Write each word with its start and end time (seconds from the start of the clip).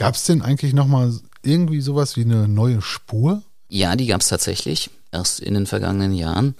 Gab 0.00 0.14
es 0.14 0.24
denn 0.24 0.40
eigentlich 0.40 0.72
nochmal 0.72 1.12
irgendwie 1.42 1.82
sowas 1.82 2.16
wie 2.16 2.24
eine 2.24 2.48
neue 2.48 2.80
Spur? 2.80 3.42
Ja, 3.68 3.96
die 3.96 4.06
gab 4.06 4.22
es 4.22 4.28
tatsächlich 4.28 4.88
erst 5.12 5.40
in 5.40 5.52
den 5.52 5.66
vergangenen 5.66 6.14
Jahren. 6.14 6.54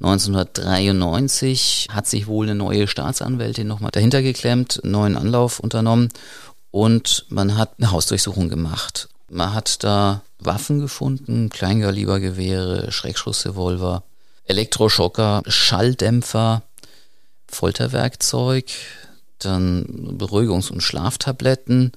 1993 0.00 1.88
hat 1.92 2.06
sich 2.06 2.26
wohl 2.26 2.46
eine 2.46 2.54
neue 2.54 2.88
Staatsanwältin 2.88 3.66
nochmal 3.66 3.90
dahinter 3.90 4.22
geklemmt, 4.22 4.80
einen 4.82 4.92
neuen 4.92 5.18
Anlauf 5.18 5.60
unternommen 5.60 6.08
und 6.70 7.26
man 7.28 7.58
hat 7.58 7.74
eine 7.76 7.90
Hausdurchsuchung 7.90 8.48
gemacht. 8.48 9.10
Man 9.28 9.52
hat 9.52 9.84
da 9.84 10.22
Waffen 10.38 10.80
gefunden, 10.80 11.50
Kleingalibergewehre, 11.50 12.90
Schreckschussrevolver, 12.92 14.04
Elektroschocker, 14.46 15.42
Schalldämpfer, 15.46 16.62
Folterwerkzeug, 17.46 18.70
dann 19.38 20.16
Beruhigungs- 20.16 20.70
und 20.72 20.82
Schlaftabletten, 20.82 21.92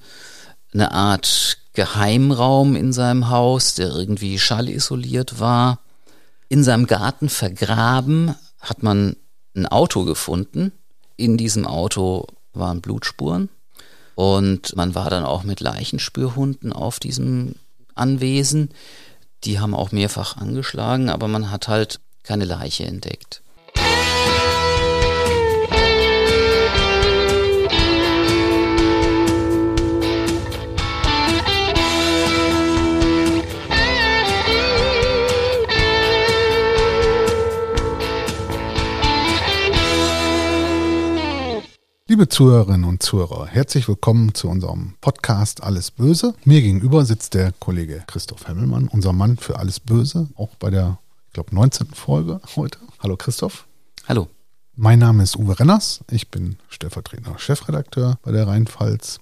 eine 0.74 0.92
Art 0.92 1.58
Geheimraum 1.72 2.76
in 2.76 2.92
seinem 2.92 3.30
Haus, 3.30 3.74
der 3.74 3.88
irgendwie 3.88 4.38
schallisoliert 4.38 5.40
war. 5.40 5.80
In 6.48 6.62
seinem 6.62 6.86
Garten 6.86 7.28
vergraben 7.28 8.34
hat 8.60 8.82
man 8.82 9.16
ein 9.56 9.66
Auto 9.66 10.04
gefunden. 10.04 10.72
In 11.16 11.36
diesem 11.36 11.66
Auto 11.66 12.26
waren 12.52 12.80
Blutspuren. 12.80 13.48
Und 14.14 14.76
man 14.76 14.94
war 14.94 15.10
dann 15.10 15.24
auch 15.24 15.42
mit 15.42 15.60
Leichenspürhunden 15.60 16.72
auf 16.72 17.00
diesem 17.00 17.56
Anwesen. 17.94 18.70
Die 19.44 19.58
haben 19.58 19.74
auch 19.74 19.90
mehrfach 19.92 20.36
angeschlagen, 20.36 21.08
aber 21.08 21.28
man 21.28 21.50
hat 21.50 21.68
halt 21.68 22.00
keine 22.22 22.44
Leiche 22.44 22.84
entdeckt. 22.84 23.42
Liebe 42.06 42.28
Zuhörerinnen 42.28 42.84
und 42.84 43.02
Zuhörer, 43.02 43.46
herzlich 43.46 43.88
willkommen 43.88 44.34
zu 44.34 44.50
unserem 44.50 44.92
Podcast 45.00 45.62
Alles 45.62 45.90
Böse. 45.90 46.34
Mir 46.44 46.60
gegenüber 46.60 47.06
sitzt 47.06 47.32
der 47.32 47.52
Kollege 47.52 48.04
Christoph 48.06 48.46
Hemmelmann, 48.46 48.88
unser 48.88 49.14
Mann 49.14 49.38
für 49.38 49.58
Alles 49.58 49.80
Böse, 49.80 50.28
auch 50.36 50.54
bei 50.56 50.68
der, 50.68 50.98
ich 51.28 51.32
glaube, 51.32 51.54
19. 51.54 51.86
Folge 51.94 52.42
heute. 52.56 52.78
Hallo 53.02 53.16
Christoph. 53.16 53.66
Hallo. 54.06 54.28
Mein 54.76 54.98
Name 54.98 55.22
ist 55.22 55.36
Uwe 55.36 55.58
Renners, 55.58 56.04
ich 56.10 56.30
bin 56.30 56.58
stellvertretender 56.68 57.38
Chefredakteur 57.38 58.18
bei 58.20 58.32
der 58.32 58.48
Rheinpfalz. 58.48 59.20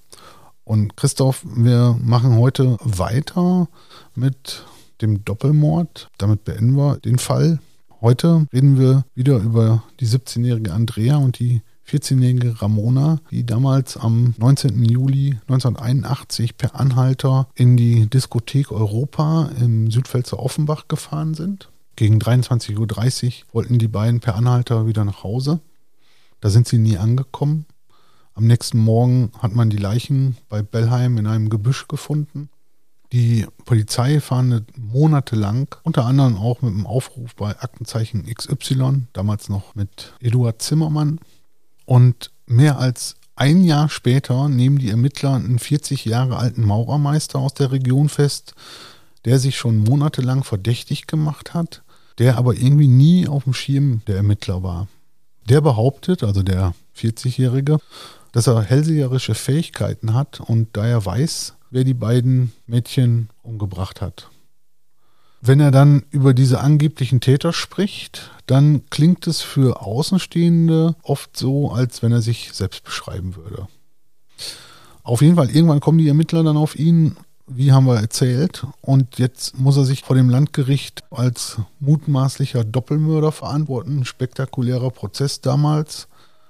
Und 0.64 0.96
Christoph, 0.96 1.44
wir 1.44 1.96
machen 2.02 2.36
heute 2.36 2.78
weiter 2.80 3.68
mit 4.16 4.64
dem 5.00 5.24
Doppelmord. 5.24 6.10
Damit 6.18 6.42
beenden 6.42 6.76
wir 6.76 6.96
den 6.96 7.20
Fall. 7.20 7.60
Heute 8.00 8.48
reden 8.52 8.76
wir 8.76 9.04
wieder 9.14 9.36
über 9.38 9.84
die 10.00 10.08
17-jährige 10.08 10.72
Andrea 10.72 11.18
und 11.18 11.38
die 11.38 11.62
14-jährige 11.92 12.62
Ramona, 12.62 13.20
die 13.30 13.44
damals 13.44 13.98
am 13.98 14.34
19. 14.38 14.82
Juli 14.84 15.38
1981 15.48 16.56
per 16.56 16.74
Anhalter 16.74 17.48
in 17.54 17.76
die 17.76 18.08
Diskothek 18.08 18.72
Europa 18.72 19.50
im 19.60 19.90
Südpfälzer 19.90 20.38
Offenbach 20.38 20.88
gefahren 20.88 21.34
sind. 21.34 21.68
Gegen 21.96 22.18
23.30 22.18 22.78
Uhr 22.78 23.32
wollten 23.52 23.78
die 23.78 23.88
beiden 23.88 24.20
per 24.20 24.36
Anhalter 24.36 24.86
wieder 24.86 25.04
nach 25.04 25.22
Hause. 25.22 25.60
Da 26.40 26.48
sind 26.48 26.66
sie 26.66 26.78
nie 26.78 26.96
angekommen. 26.96 27.66
Am 28.34 28.46
nächsten 28.46 28.78
Morgen 28.78 29.30
hat 29.38 29.54
man 29.54 29.68
die 29.68 29.76
Leichen 29.76 30.38
bei 30.48 30.62
Bellheim 30.62 31.18
in 31.18 31.26
einem 31.26 31.50
Gebüsch 31.50 31.86
gefunden. 31.88 32.48
Die 33.12 33.46
Polizei 33.66 34.20
fahndet 34.20 34.78
monatelang, 34.78 35.68
unter 35.82 36.06
anderem 36.06 36.36
auch 36.36 36.62
mit 36.62 36.72
einem 36.72 36.86
Aufruf 36.86 37.34
bei 37.36 37.50
Aktenzeichen 37.60 38.24
XY, 38.24 39.02
damals 39.12 39.50
noch 39.50 39.74
mit 39.74 40.14
Eduard 40.20 40.62
Zimmermann, 40.62 41.20
und 41.84 42.30
mehr 42.46 42.78
als 42.78 43.16
ein 43.34 43.64
Jahr 43.64 43.88
später 43.88 44.48
nehmen 44.48 44.78
die 44.78 44.90
Ermittler 44.90 45.34
einen 45.34 45.58
40 45.58 46.04
Jahre 46.04 46.36
alten 46.36 46.64
Maurermeister 46.64 47.38
aus 47.38 47.54
der 47.54 47.72
Region 47.72 48.08
fest, 48.08 48.54
der 49.24 49.38
sich 49.38 49.56
schon 49.56 49.78
monatelang 49.78 50.44
verdächtig 50.44 51.06
gemacht 51.06 51.54
hat, 51.54 51.82
der 52.18 52.36
aber 52.36 52.54
irgendwie 52.54 52.88
nie 52.88 53.26
auf 53.26 53.44
dem 53.44 53.54
Schirm 53.54 54.02
der 54.06 54.16
Ermittler 54.16 54.62
war. 54.62 54.88
Der 55.48 55.60
behauptet, 55.60 56.22
also 56.22 56.42
der 56.42 56.74
40-Jährige, 56.96 57.78
dass 58.32 58.46
er 58.46 58.62
hellseherische 58.62 59.34
Fähigkeiten 59.34 60.14
hat 60.14 60.40
und 60.40 60.68
daher 60.74 61.04
weiß, 61.04 61.54
wer 61.70 61.84
die 61.84 61.94
beiden 61.94 62.52
Mädchen 62.66 63.28
umgebracht 63.42 64.00
hat. 64.00 64.28
Wenn 65.44 65.58
er 65.58 65.72
dann 65.72 66.04
über 66.10 66.34
diese 66.34 66.60
angeblichen 66.60 67.20
Täter 67.20 67.52
spricht, 67.52 68.30
dann 68.46 68.86
klingt 68.90 69.26
es 69.26 69.40
für 69.40 69.82
Außenstehende 69.82 70.94
oft 71.02 71.36
so, 71.36 71.72
als 71.72 72.00
wenn 72.00 72.12
er 72.12 72.22
sich 72.22 72.52
selbst 72.52 72.84
beschreiben 72.84 73.34
würde. 73.34 73.66
Auf 75.02 75.20
jeden 75.20 75.34
Fall, 75.34 75.50
irgendwann 75.50 75.80
kommen 75.80 75.98
die 75.98 76.06
Ermittler 76.06 76.44
dann 76.44 76.56
auf 76.56 76.78
ihn, 76.78 77.16
wie 77.48 77.72
haben 77.72 77.86
wir 77.86 77.96
erzählt, 77.96 78.64
und 78.82 79.18
jetzt 79.18 79.58
muss 79.58 79.76
er 79.76 79.84
sich 79.84 80.04
vor 80.04 80.14
dem 80.14 80.30
Landgericht 80.30 81.02
als 81.10 81.56
mutmaßlicher 81.80 82.62
Doppelmörder 82.62 83.32
verantworten. 83.32 84.04
Spektakulärer 84.04 84.90
Prozess 84.90 85.40
damals. 85.40 86.06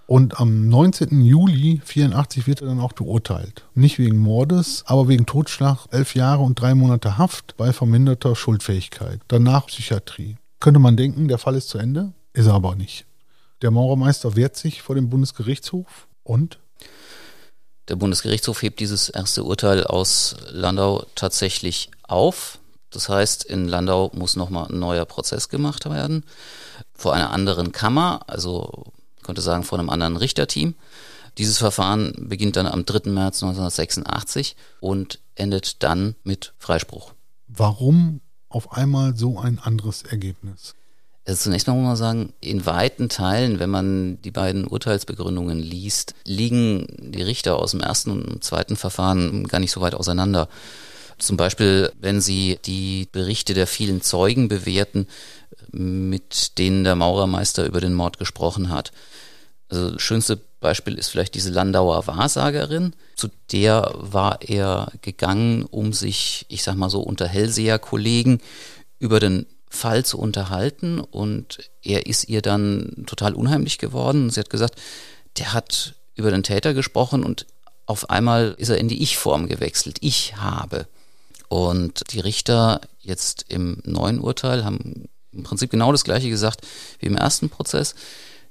Und 0.06 0.40
am 0.40 0.68
19. 0.68 1.24
Juli 1.24 1.80
84 1.84 2.46
wird 2.46 2.60
er 2.60 2.66
dann 2.66 2.80
auch 2.80 2.94
geurteilt. 2.94 3.64
Nicht 3.74 3.98
wegen 3.98 4.18
Mordes, 4.18 4.84
aber 4.86 5.08
wegen 5.08 5.26
Totschlag, 5.26 5.86
elf 5.90 6.14
Jahre 6.14 6.42
und 6.42 6.60
drei 6.60 6.74
Monate 6.74 7.18
Haft 7.18 7.56
bei 7.56 7.72
verminderter 7.72 8.36
Schuldfähigkeit. 8.36 9.20
Danach 9.28 9.66
Psychiatrie. 9.66 10.36
Könnte 10.60 10.80
man 10.80 10.96
denken, 10.96 11.28
der 11.28 11.38
Fall 11.38 11.54
ist 11.54 11.68
zu 11.68 11.78
Ende, 11.78 12.12
ist 12.32 12.46
er 12.46 12.54
aber 12.54 12.74
nicht. 12.74 13.06
Der 13.62 13.70
Maurermeister 13.70 14.36
wehrt 14.36 14.56
sich 14.56 14.82
vor 14.82 14.94
dem 14.94 15.08
Bundesgerichtshof 15.08 16.08
und 16.24 16.58
der 17.88 17.96
Bundesgerichtshof 17.96 18.62
hebt 18.62 18.80
dieses 18.80 19.08
erste 19.08 19.44
Urteil 19.44 19.84
aus 19.84 20.36
Landau 20.50 21.04
tatsächlich 21.14 21.90
auf. 22.02 22.58
Das 22.90 23.08
heißt, 23.08 23.44
in 23.44 23.66
Landau 23.66 24.10
muss 24.14 24.36
nochmal 24.36 24.69
ein 24.69 24.78
neuer 24.78 25.04
Prozess 25.04 25.48
gemacht 25.48 25.88
werden. 25.88 26.24
Vor 26.94 27.14
einer 27.14 27.30
anderen 27.30 27.72
Kammer, 27.72 28.20
also 28.26 28.92
könnte 29.22 29.42
sagen 29.42 29.64
von 29.64 29.80
einem 29.80 29.90
anderen 29.90 30.16
Richterteam. 30.16 30.74
Dieses 31.38 31.58
Verfahren 31.58 32.12
beginnt 32.18 32.56
dann 32.56 32.66
am 32.66 32.84
3. 32.84 33.10
März 33.10 33.42
1986 33.42 34.56
und 34.80 35.18
endet 35.34 35.82
dann 35.82 36.14
mit 36.24 36.52
Freispruch. 36.58 37.14
Warum 37.48 38.20
auf 38.48 38.72
einmal 38.72 39.16
so 39.16 39.38
ein 39.38 39.58
anderes 39.58 40.02
Ergebnis? 40.02 40.74
Also 41.24 41.44
zunächst 41.44 41.68
mal 41.68 41.74
muss 41.74 41.84
man 41.84 41.96
sagen, 41.96 42.32
in 42.40 42.66
weiten 42.66 43.08
Teilen, 43.08 43.60
wenn 43.60 43.70
man 43.70 44.20
die 44.22 44.32
beiden 44.32 44.66
Urteilsbegründungen 44.66 45.58
liest, 45.60 46.14
liegen 46.26 46.86
die 46.98 47.22
Richter 47.22 47.58
aus 47.58 47.70
dem 47.70 47.80
ersten 47.80 48.10
und 48.10 48.44
zweiten 48.44 48.76
Verfahren 48.76 49.46
gar 49.46 49.60
nicht 49.60 49.70
so 49.70 49.80
weit 49.80 49.94
auseinander. 49.94 50.48
Zum 51.18 51.36
Beispiel, 51.36 51.92
wenn 52.00 52.20
Sie 52.20 52.58
die 52.64 53.08
Berichte 53.12 53.54
der 53.54 53.68
vielen 53.68 54.02
Zeugen 54.02 54.48
bewerten, 54.48 55.06
mit 55.70 56.58
denen 56.58 56.84
der 56.84 56.96
Maurermeister 56.96 57.64
über 57.66 57.80
den 57.80 57.94
Mord 57.94 58.18
gesprochen 58.18 58.70
hat. 58.70 58.92
Also 59.68 59.92
das 59.92 60.02
schönste 60.02 60.38
Beispiel 60.60 60.94
ist 60.94 61.08
vielleicht 61.08 61.34
diese 61.34 61.50
Landauer 61.50 62.06
Wahrsagerin. 62.06 62.94
Zu 63.16 63.28
der 63.50 63.92
war 63.94 64.40
er 64.42 64.92
gegangen, 65.02 65.64
um 65.64 65.92
sich, 65.92 66.46
ich 66.48 66.62
sag 66.62 66.76
mal 66.76 66.90
so, 66.90 67.00
unter 67.00 67.26
Hellseher-Kollegen 67.26 68.40
über 68.98 69.20
den 69.20 69.46
Fall 69.68 70.04
zu 70.04 70.18
unterhalten. 70.18 71.00
Und 71.00 71.70
er 71.82 72.06
ist 72.06 72.28
ihr 72.28 72.42
dann 72.42 73.04
total 73.06 73.34
unheimlich 73.34 73.78
geworden. 73.78 74.30
Sie 74.30 74.40
hat 74.40 74.50
gesagt, 74.50 74.80
der 75.38 75.52
hat 75.52 75.94
über 76.14 76.30
den 76.30 76.42
Täter 76.42 76.74
gesprochen 76.74 77.24
und 77.24 77.46
auf 77.86 78.10
einmal 78.10 78.54
ist 78.58 78.68
er 78.68 78.78
in 78.78 78.88
die 78.88 79.02
Ich-Form 79.02 79.48
gewechselt. 79.48 79.98
Ich 80.00 80.36
habe. 80.36 80.86
Und 81.48 82.04
die 82.12 82.20
Richter 82.20 82.81
jetzt 83.00 83.46
im 83.48 83.82
neuen 83.84 84.20
Urteil 84.20 84.64
haben 84.64 85.08
im 85.32 85.43
Prinzip 85.43 85.70
genau 85.70 85.93
das 85.93 86.05
gleiche 86.05 86.29
gesagt 86.29 86.67
wie 86.99 87.06
im 87.06 87.17
ersten 87.17 87.49
Prozess. 87.49 87.94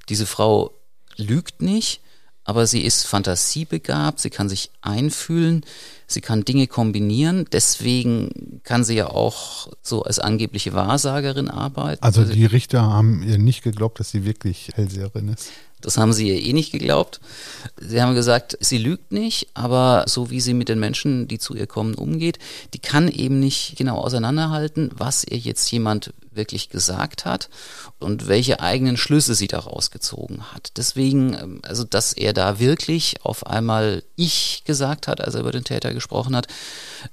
Diese 0.10 0.26
Frau 0.26 0.72
lügt 1.16 1.62
nicht, 1.62 2.02
aber 2.44 2.66
sie 2.66 2.82
ist 2.82 3.06
fantasiebegabt, 3.06 4.20
sie 4.20 4.32
kann 4.32 4.50
sich 4.50 4.72
einfühlen, 4.82 5.64
sie 6.08 6.22
kann 6.22 6.44
Dinge 6.44 6.68
kombinieren, 6.68 7.46
deswegen 7.52 8.62
kann 8.64 8.84
sie 8.84 8.96
ja 8.96 9.08
auch 9.08 9.70
so 9.82 10.04
als 10.04 10.20
angebliche 10.20 10.74
Wahrsagerin 10.74 11.50
arbeiten. 11.50 12.04
Also 12.04 12.24
die 12.26 12.46
Richter 12.46 12.82
haben 12.82 13.22
ihr 13.24 13.38
nicht 13.38 13.64
geglaubt, 13.64 14.00
dass 14.00 14.10
sie 14.10 14.26
wirklich 14.26 14.72
Hellseherin 14.74 15.30
ist. 15.30 15.50
Das 15.82 15.98
haben 15.98 16.14
sie 16.14 16.30
ihr 16.30 16.42
eh 16.42 16.54
nicht 16.54 16.72
geglaubt. 16.72 17.20
Sie 17.78 18.02
haben 18.02 18.16
gesagt, 18.16 18.58
sie 18.60 18.78
lügt 18.78 19.12
nicht, 19.12 19.50
aber 19.54 20.06
so 20.08 20.30
wie 20.30 20.42
sie 20.42 20.54
mit 20.54 20.70
den 20.70 20.80
Menschen, 20.80 21.28
die 21.28 21.40
zu 21.40 21.56
ihr 21.56 21.68
kommen, 21.68 21.96
umgeht, 21.96 22.40
die 22.74 22.80
kann 22.80 23.08
eben 23.08 23.40
nicht 23.40 23.76
genau 23.78 23.98
auseinanderhalten, 23.98 24.92
was 24.94 25.24
ihr 25.24 25.38
jetzt 25.38 25.72
jemand 25.72 26.14
wirklich 26.32 26.70
gesagt 26.70 27.26
hat 27.26 27.50
und 28.00 28.28
welche 28.28 28.62
eigenen 28.62 28.98
Schlüsse 28.98 29.36
sie 29.36 29.48
daraus 29.48 29.92
gezogen 29.92 30.54
hat. 30.54 30.72
Deswegen, 30.78 31.34
ähm, 31.34 31.60
also 31.64 31.84
dass 31.84 32.14
er 32.14 32.34
da 32.34 32.60
wirklich 32.60 33.18
auf 33.24 33.46
einmal 33.46 34.04
ich 34.16 34.64
gesagt 34.66 35.08
hat, 35.08 35.22
als 35.22 35.36
er 35.36 35.42
über 35.42 35.52
den 35.52 35.64
Täter 35.64 35.94
gesprochen 35.94 36.36
hat. 36.36 36.48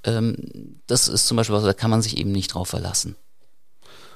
Ähm, 0.04 0.80
das 0.86 1.08
ist 1.08 1.26
zum 1.26 1.36
Beispiel 1.36 1.56
was, 1.56 1.64
da 1.64 1.72
kann 1.72 1.90
man 1.90 2.02
sich 2.02 2.16
eben 2.16 2.32
nicht 2.32 2.54
drauf 2.54 2.68
verlassen. 2.68 3.16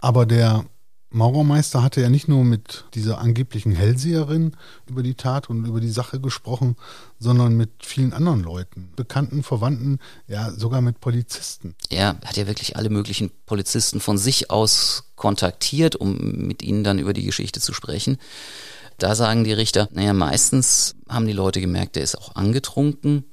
Aber 0.00 0.26
der 0.26 0.64
Maurermeister 1.12 1.82
hatte 1.82 2.00
ja 2.00 2.08
nicht 2.08 2.28
nur 2.28 2.44
mit 2.44 2.84
dieser 2.94 3.18
angeblichen 3.18 3.72
Hellseherin 3.72 4.56
über 4.88 5.02
die 5.02 5.14
Tat 5.14 5.50
und 5.50 5.66
über 5.66 5.80
die 5.80 5.90
Sache 5.90 6.20
gesprochen, 6.20 6.76
sondern 7.18 7.56
mit 7.56 7.70
vielen 7.82 8.12
anderen 8.12 8.42
Leuten, 8.42 8.90
Bekannten, 8.96 9.42
Verwandten, 9.42 9.98
ja 10.26 10.50
sogar 10.50 10.80
mit 10.80 11.00
Polizisten. 11.00 11.74
Er 11.90 12.16
hat 12.24 12.36
ja 12.36 12.46
wirklich 12.46 12.76
alle 12.76 12.88
möglichen 12.88 13.30
Polizisten 13.46 14.00
von 14.00 14.16
sich 14.16 14.50
aus 14.50 15.04
kontaktiert, 15.16 15.96
um 15.96 16.16
mit 16.16 16.62
ihnen 16.62 16.82
dann 16.82 16.98
über 16.98 17.12
die 17.12 17.24
Geschichte 17.24 17.60
zu 17.60 17.74
sprechen. 17.74 18.18
Da 18.98 19.14
sagen 19.14 19.44
die 19.44 19.52
Richter, 19.52 19.88
naja, 19.92 20.12
meistens 20.12 20.94
haben 21.08 21.26
die 21.26 21.32
Leute 21.32 21.60
gemerkt, 21.60 21.96
der 21.96 22.04
ist 22.04 22.16
auch 22.16 22.34
angetrunken. 22.34 23.24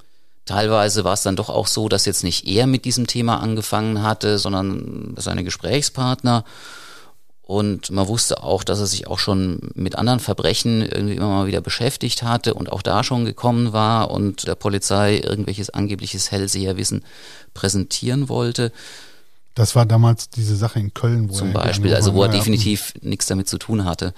Teilweise 0.44 1.04
war 1.04 1.12
es 1.14 1.22
dann 1.22 1.36
doch 1.36 1.48
auch 1.48 1.66
so, 1.66 1.88
dass 1.88 2.06
jetzt 2.06 2.24
nicht 2.24 2.46
er 2.46 2.66
mit 2.66 2.84
diesem 2.84 3.06
Thema 3.06 3.40
angefangen 3.40 4.02
hatte, 4.02 4.38
sondern 4.38 5.14
seine 5.16 5.44
Gesprächspartner. 5.44 6.44
Und 7.50 7.90
man 7.90 8.06
wusste 8.06 8.44
auch, 8.44 8.62
dass 8.62 8.78
er 8.78 8.86
sich 8.86 9.08
auch 9.08 9.18
schon 9.18 9.58
mit 9.74 9.96
anderen 9.96 10.20
Verbrechen 10.20 10.82
irgendwie 10.82 11.16
immer 11.16 11.26
mal 11.26 11.46
wieder 11.48 11.60
beschäftigt 11.60 12.22
hatte 12.22 12.54
und 12.54 12.70
auch 12.70 12.80
da 12.80 13.02
schon 13.02 13.24
gekommen 13.24 13.72
war 13.72 14.12
und 14.12 14.46
der 14.46 14.54
Polizei 14.54 15.16
irgendwelches 15.16 15.68
angebliches 15.68 16.30
Hellseherwissen 16.30 17.04
präsentieren 17.52 18.28
wollte. 18.28 18.70
Das 19.56 19.74
war 19.74 19.84
damals 19.84 20.30
diese 20.30 20.54
Sache 20.54 20.78
in 20.78 20.94
Köln, 20.94 21.28
wo 21.28 21.34
Zum 21.34 21.48
er 21.48 21.54
Beispiel, 21.54 21.92
also 21.92 22.14
wo 22.14 22.22
er 22.22 22.28
definitiv 22.28 22.94
nichts 23.02 23.26
damit 23.26 23.48
zu 23.48 23.58
tun 23.58 23.84
hatte. 23.84 24.14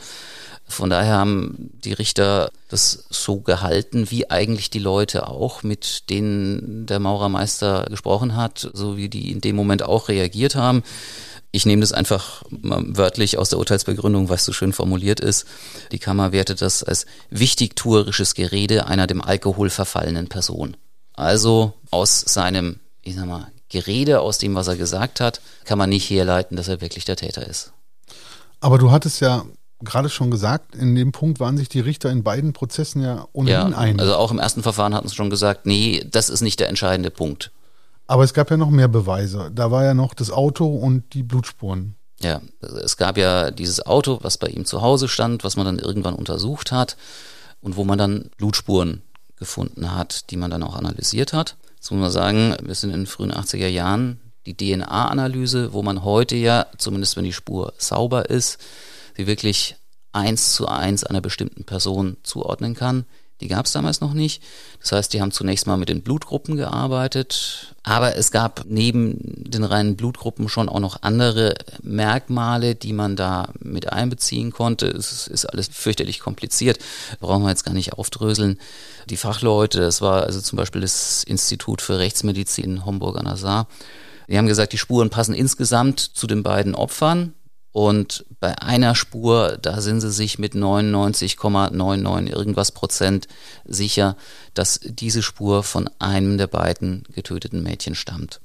Von 0.72 0.90
daher 0.90 1.18
haben 1.18 1.70
die 1.84 1.92
Richter 1.92 2.50
das 2.68 3.04
so 3.10 3.40
gehalten, 3.40 4.10
wie 4.10 4.30
eigentlich 4.30 4.70
die 4.70 4.78
Leute 4.78 5.28
auch, 5.28 5.62
mit 5.62 6.08
denen 6.08 6.86
der 6.86 6.98
Maurermeister 6.98 7.86
gesprochen 7.90 8.34
hat, 8.36 8.70
so 8.72 8.96
wie 8.96 9.08
die 9.08 9.30
in 9.30 9.40
dem 9.40 9.54
Moment 9.54 9.82
auch 9.82 10.08
reagiert 10.08 10.54
haben. 10.54 10.82
Ich 11.50 11.66
nehme 11.66 11.82
das 11.82 11.92
einfach 11.92 12.42
wörtlich 12.50 13.36
aus 13.36 13.50
der 13.50 13.58
Urteilsbegründung, 13.58 14.30
was 14.30 14.46
so 14.46 14.54
schön 14.54 14.72
formuliert 14.72 15.20
ist. 15.20 15.46
Die 15.92 15.98
Kammer 15.98 16.32
wertet 16.32 16.62
das 16.62 16.82
als 16.82 17.04
wichtigtuerisches 17.28 18.34
Gerede 18.34 18.86
einer 18.86 19.06
dem 19.06 19.20
Alkohol 19.20 19.68
verfallenen 19.68 20.28
Person. 20.28 20.78
Also 21.12 21.74
aus 21.90 22.20
seinem, 22.20 22.80
ich 23.02 23.14
sag 23.14 23.26
mal, 23.26 23.48
Gerede, 23.68 24.20
aus 24.20 24.38
dem, 24.38 24.54
was 24.54 24.68
er 24.68 24.76
gesagt 24.76 25.20
hat, 25.20 25.42
kann 25.64 25.78
man 25.78 25.90
nicht 25.90 26.08
herleiten, 26.08 26.56
dass 26.56 26.68
er 26.68 26.80
wirklich 26.80 27.04
der 27.04 27.16
Täter 27.16 27.46
ist. 27.46 27.72
Aber 28.60 28.78
du 28.78 28.90
hattest 28.90 29.20
ja 29.20 29.44
gerade 29.84 30.08
schon 30.08 30.30
gesagt, 30.30 30.74
in 30.74 30.94
dem 30.94 31.12
Punkt 31.12 31.40
waren 31.40 31.56
sich 31.56 31.68
die 31.68 31.80
Richter 31.80 32.10
in 32.10 32.22
beiden 32.22 32.52
Prozessen 32.52 33.02
ja 33.02 33.26
ohnehin 33.32 33.72
ja, 33.72 33.78
einig. 33.78 34.00
Also 34.00 34.16
auch 34.16 34.30
im 34.30 34.38
ersten 34.38 34.62
Verfahren 34.62 34.94
hatten 34.94 35.08
sie 35.08 35.14
schon 35.14 35.30
gesagt, 35.30 35.66
nee, 35.66 36.04
das 36.10 36.30
ist 36.30 36.40
nicht 36.40 36.60
der 36.60 36.68
entscheidende 36.68 37.10
Punkt. 37.10 37.50
Aber 38.06 38.24
es 38.24 38.34
gab 38.34 38.50
ja 38.50 38.56
noch 38.56 38.70
mehr 38.70 38.88
Beweise. 38.88 39.50
Da 39.54 39.70
war 39.70 39.84
ja 39.84 39.94
noch 39.94 40.14
das 40.14 40.30
Auto 40.30 40.66
und 40.66 41.14
die 41.14 41.22
Blutspuren. 41.22 41.94
Ja, 42.20 42.40
es 42.60 42.96
gab 42.96 43.18
ja 43.18 43.50
dieses 43.50 43.84
Auto, 43.84 44.18
was 44.22 44.38
bei 44.38 44.48
ihm 44.48 44.64
zu 44.64 44.80
Hause 44.80 45.08
stand, 45.08 45.44
was 45.44 45.56
man 45.56 45.66
dann 45.66 45.78
irgendwann 45.78 46.14
untersucht 46.14 46.70
hat 46.70 46.96
und 47.60 47.76
wo 47.76 47.84
man 47.84 47.98
dann 47.98 48.30
Blutspuren 48.36 49.02
gefunden 49.36 49.94
hat, 49.94 50.30
die 50.30 50.36
man 50.36 50.50
dann 50.50 50.62
auch 50.62 50.76
analysiert 50.76 51.32
hat. 51.32 51.56
Jetzt 51.74 51.90
muss 51.90 52.00
man 52.00 52.10
sagen, 52.10 52.56
wir 52.62 52.74
sind 52.74 52.90
in 52.90 53.00
den 53.00 53.06
frühen 53.06 53.32
80er 53.32 53.66
Jahren. 53.66 54.20
Die 54.46 54.56
DNA-Analyse, 54.56 55.72
wo 55.72 55.82
man 55.82 56.04
heute 56.04 56.36
ja, 56.36 56.66
zumindest 56.78 57.16
wenn 57.16 57.24
die 57.24 57.32
Spur 57.32 57.72
sauber 57.78 58.30
ist, 58.30 58.58
sie 59.16 59.26
wirklich 59.26 59.76
eins 60.12 60.52
zu 60.52 60.68
eins 60.68 61.04
einer 61.04 61.20
bestimmten 61.20 61.64
Person 61.64 62.16
zuordnen 62.22 62.74
kann. 62.74 63.06
Die 63.42 63.48
gab 63.48 63.66
es 63.66 63.72
damals 63.72 64.00
noch 64.00 64.14
nicht. 64.14 64.40
Das 64.80 64.92
heißt, 64.92 65.12
die 65.12 65.20
haben 65.20 65.32
zunächst 65.32 65.66
mal 65.66 65.76
mit 65.76 65.88
den 65.88 66.02
Blutgruppen 66.02 66.56
gearbeitet. 66.56 67.74
Aber 67.82 68.16
es 68.16 68.30
gab 68.30 68.66
neben 68.68 69.18
den 69.18 69.64
reinen 69.64 69.96
Blutgruppen 69.96 70.48
schon 70.48 70.68
auch 70.68 70.78
noch 70.78 71.02
andere 71.02 71.54
Merkmale, 71.82 72.76
die 72.76 72.92
man 72.92 73.16
da 73.16 73.48
mit 73.58 73.92
einbeziehen 73.92 74.52
konnte. 74.52 74.86
Es 74.86 75.26
ist 75.26 75.46
alles 75.46 75.68
fürchterlich 75.72 76.20
kompliziert. 76.20 76.78
Brauchen 77.18 77.42
wir 77.42 77.48
jetzt 77.48 77.64
gar 77.64 77.74
nicht 77.74 77.94
aufdröseln. 77.94 78.60
Die 79.10 79.16
Fachleute, 79.16 79.80
das 79.80 80.00
war 80.00 80.22
also 80.22 80.40
zum 80.40 80.56
Beispiel 80.56 80.82
das 80.82 81.24
Institut 81.24 81.82
für 81.82 81.98
Rechtsmedizin 81.98 82.64
in 82.64 82.86
Homburg 82.86 83.18
an 83.18 83.24
der 83.24 83.36
Saar. 83.36 83.66
Die 84.28 84.38
haben 84.38 84.46
gesagt, 84.46 84.72
die 84.72 84.78
Spuren 84.78 85.10
passen 85.10 85.34
insgesamt 85.34 85.98
zu 85.98 86.28
den 86.28 86.44
beiden 86.44 86.76
Opfern. 86.76 87.34
Und 87.72 88.26
bei 88.38 88.58
einer 88.58 88.94
Spur, 88.94 89.58
da 89.60 89.80
sind 89.80 90.02
sie 90.02 90.10
sich 90.10 90.38
mit 90.38 90.54
99,99 90.54 92.28
irgendwas 92.28 92.70
Prozent 92.72 93.28
sicher, 93.64 94.16
dass 94.52 94.80
diese 94.82 95.22
Spur 95.22 95.62
von 95.62 95.88
einem 95.98 96.36
der 96.36 96.48
beiden 96.48 97.04
getöteten 97.14 97.62
Mädchen 97.62 97.94
stammt. 97.94 98.40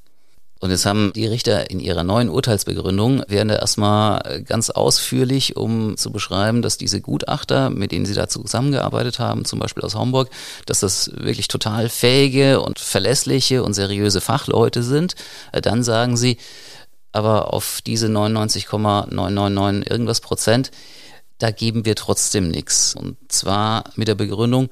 Und 0.59 0.71
jetzt 0.71 0.85
haben 0.88 1.12
die 1.13 1.27
Richter 1.27 1.69
in 1.69 1.79
ihrer 1.79 2.03
neuen 2.03 2.29
Urteilsbegründung 2.29 3.24
werden 3.27 3.50
da 3.50 3.57
erstmal 3.57 4.41
ganz 4.44 4.71
ausführlich, 4.71 5.56
um 5.56 5.97
zu 5.97 6.12
beschreiben, 6.12 6.63
dass 6.63 6.79
diese 6.79 7.00
Gutachter, 7.00 7.69
mit 7.69 7.91
denen 7.91 8.07
sie 8.07 8.15
da 8.15 8.27
zusammengearbeitet 8.27 9.19
haben, 9.19 9.45
zum 9.45 9.59
Beispiel 9.59 9.83
aus 9.83 9.94
Homburg, 9.94 10.29
dass 10.65 10.79
das 10.79 11.12
wirklich 11.13 11.47
total 11.47 11.89
fähige 11.89 12.62
und 12.62 12.79
verlässliche 12.79 13.63
und 13.63 13.75
seriöse 13.75 14.19
Fachleute 14.19 14.81
sind. 14.81 15.15
Dann 15.51 15.83
sagen 15.83 16.18
sie, 16.18 16.38
aber 17.12 17.54
auf 17.54 17.81
diese 17.86 18.09
99,999 18.09 19.89
irgendwas 19.89 20.21
Prozent, 20.21 20.71
da 21.38 21.51
geben 21.51 21.86
wir 21.86 21.95
trotzdem 21.95 22.50
nichts. 22.50 22.95
Und 22.95 23.18
zwar 23.30 23.86
mit 23.95 24.07
der 24.07 24.15
Begründung, 24.15 24.69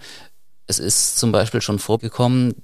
es 0.67 0.79
ist 0.79 1.17
zum 1.17 1.31
Beispiel 1.31 1.61
schon 1.61 1.79
vorgekommen, 1.79 2.55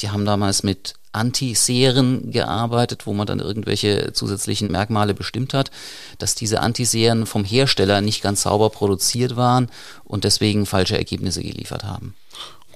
die 0.00 0.10
haben 0.10 0.24
damals 0.26 0.62
mit 0.62 0.94
Antiseren 1.12 2.30
gearbeitet, 2.30 3.06
wo 3.06 3.14
man 3.14 3.26
dann 3.26 3.40
irgendwelche 3.40 4.12
zusätzlichen 4.12 4.70
Merkmale 4.70 5.14
bestimmt 5.14 5.54
hat, 5.54 5.70
dass 6.18 6.34
diese 6.34 6.60
Antiseren 6.60 7.24
vom 7.24 7.42
Hersteller 7.42 8.02
nicht 8.02 8.22
ganz 8.22 8.42
sauber 8.42 8.68
produziert 8.68 9.34
waren 9.36 9.70
und 10.04 10.24
deswegen 10.24 10.66
falsche 10.66 10.98
Ergebnisse 10.98 11.42
geliefert 11.42 11.84
haben. 11.84 12.14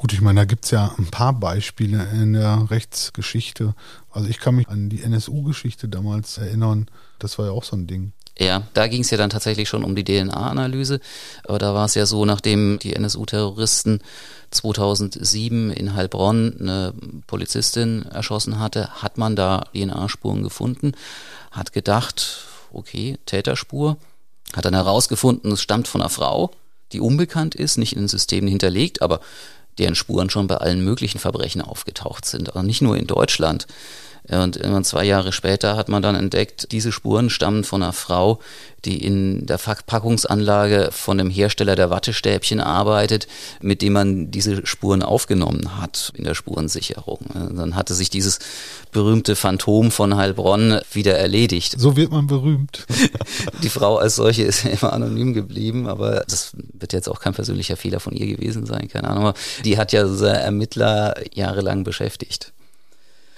Gut, 0.01 0.15
ich 0.15 0.23
meine, 0.23 0.41
da 0.41 0.45
gibt 0.47 0.65
es 0.65 0.71
ja 0.71 0.95
ein 0.97 1.09
paar 1.11 1.35
Beispiele 1.35 2.09
in 2.15 2.33
der 2.33 2.69
Rechtsgeschichte. 2.71 3.75
Also 4.11 4.31
ich 4.31 4.41
kann 4.41 4.55
mich 4.55 4.67
an 4.67 4.89
die 4.89 5.03
NSU-Geschichte 5.03 5.91
damals 5.91 6.39
erinnern. 6.39 6.87
Das 7.19 7.39
war 7.39 7.45
ja 7.45 7.53
auch 7.53 7.65
so 7.65 7.77
ein 7.77 7.87
Ding. 7.87 8.15
Ja, 8.39 8.63
da 8.73 8.89
ging 8.89 9.03
es 9.03 9.11
ja 9.11 9.19
dann 9.19 9.29
tatsächlich 9.29 9.69
schon 9.69 9.85
um 9.85 9.95
die 9.95 10.03
DNA-Analyse. 10.03 11.01
Aber 11.45 11.59
da 11.59 11.75
war 11.75 11.85
es 11.85 11.97
ja 11.97 12.07
so, 12.07 12.25
nachdem 12.25 12.79
die 12.79 12.95
NSU-Terroristen 12.95 14.01
2007 14.53 15.71
in 15.71 15.93
Heilbronn 15.93 16.57
eine 16.59 16.95
Polizistin 17.27 18.07
erschossen 18.07 18.59
hatte, 18.59 19.03
hat 19.03 19.19
man 19.19 19.37
da 19.37 19.67
DNA-Spuren 19.75 20.43
gefunden, 20.43 20.93
hat 21.51 21.75
gedacht, 21.75 22.47
okay, 22.73 23.19
Täterspur, 23.27 23.99
hat 24.55 24.65
dann 24.65 24.73
herausgefunden, 24.73 25.53
es 25.53 25.61
stammt 25.61 25.89
von 25.89 26.01
einer 26.01 26.09
Frau, 26.09 26.53
die 26.93 27.01
unbekannt 27.01 27.55
ist, 27.55 27.77
nicht 27.77 27.93
in 27.93 28.05
den 28.05 28.09
Systemen 28.09 28.49
hinterlegt, 28.49 29.03
aber 29.03 29.21
deren 29.81 29.97
Spuren 29.97 30.31
schon 30.31 30.47
bei 30.47 30.57
allen 30.57 30.85
möglichen 30.85 31.19
Verbrechen 31.19 31.63
aufgetaucht 31.63 32.25
sind, 32.25 32.51
aber 32.51 32.63
nicht 32.63 32.83
nur 32.83 32.97
in 32.97 33.07
Deutschland. 33.07 33.67
Und 34.29 34.57
irgendwann 34.57 34.85
zwei 34.85 35.05
Jahre 35.05 35.33
später 35.33 35.77
hat 35.77 35.89
man 35.89 36.03
dann 36.03 36.15
entdeckt, 36.15 36.73
diese 36.73 36.93
Spuren 36.93 37.31
stammen 37.31 37.65
von 37.65 37.83
einer 37.83 37.93
Frau, 37.93 38.39
die 38.85 39.05
in 39.05 39.47
der 39.47 39.59
Verpackungsanlage 39.59 40.91
von 40.93 41.19
dem 41.19 41.31
Hersteller 41.31 41.77
der 41.77 41.91
Wattestäbchen 41.91 42.61
arbeitet, 42.61 43.27
mit 43.61 43.83
dem 43.83 43.93
man 43.93 44.31
diese 44.31 44.67
Spuren 44.67 45.03
aufgenommen 45.03 45.81
hat 45.81 46.13
in 46.15 46.25
der 46.25 46.35
Spurensicherung. 46.35 47.19
Dann 47.35 47.77
hatte 47.77 47.95
sich 47.95 48.11
dieses 48.11 48.39
berühmte 48.93 49.37
Phantom 49.37 49.91
von 49.91 50.17
Heilbronn 50.17 50.81
wieder 50.93 51.19
erledigt. 51.19 51.75
So 51.79 51.97
wird 51.97 52.11
man 52.11 52.27
berühmt. 52.27 52.87
Die 53.63 53.69
Frau 53.69 53.97
als 53.97 54.17
solche 54.17 54.43
ist 54.45 54.65
ja 54.65 54.71
immer 54.71 54.93
anonym 54.93 55.35
geblieben, 55.35 55.87
aber 55.87 56.25
das 56.29 56.53
wird 56.55 56.93
jetzt 56.93 57.09
auch 57.09 57.21
kein 57.21 57.35
persönlicher 57.35 57.77
Fehler 57.77 58.01
von 58.01 58.15
ihr 58.15 58.27
gewesen 58.27 58.67
sein, 58.67 58.89
keine 58.89 59.09
Ahnung. 59.09 59.35
Die 59.65 59.79
hat 59.79 59.93
ja 59.93 60.07
so 60.07 60.25
Ermittler 60.25 61.15
jahrelang 61.35 61.85
beschäftigt. 61.85 62.53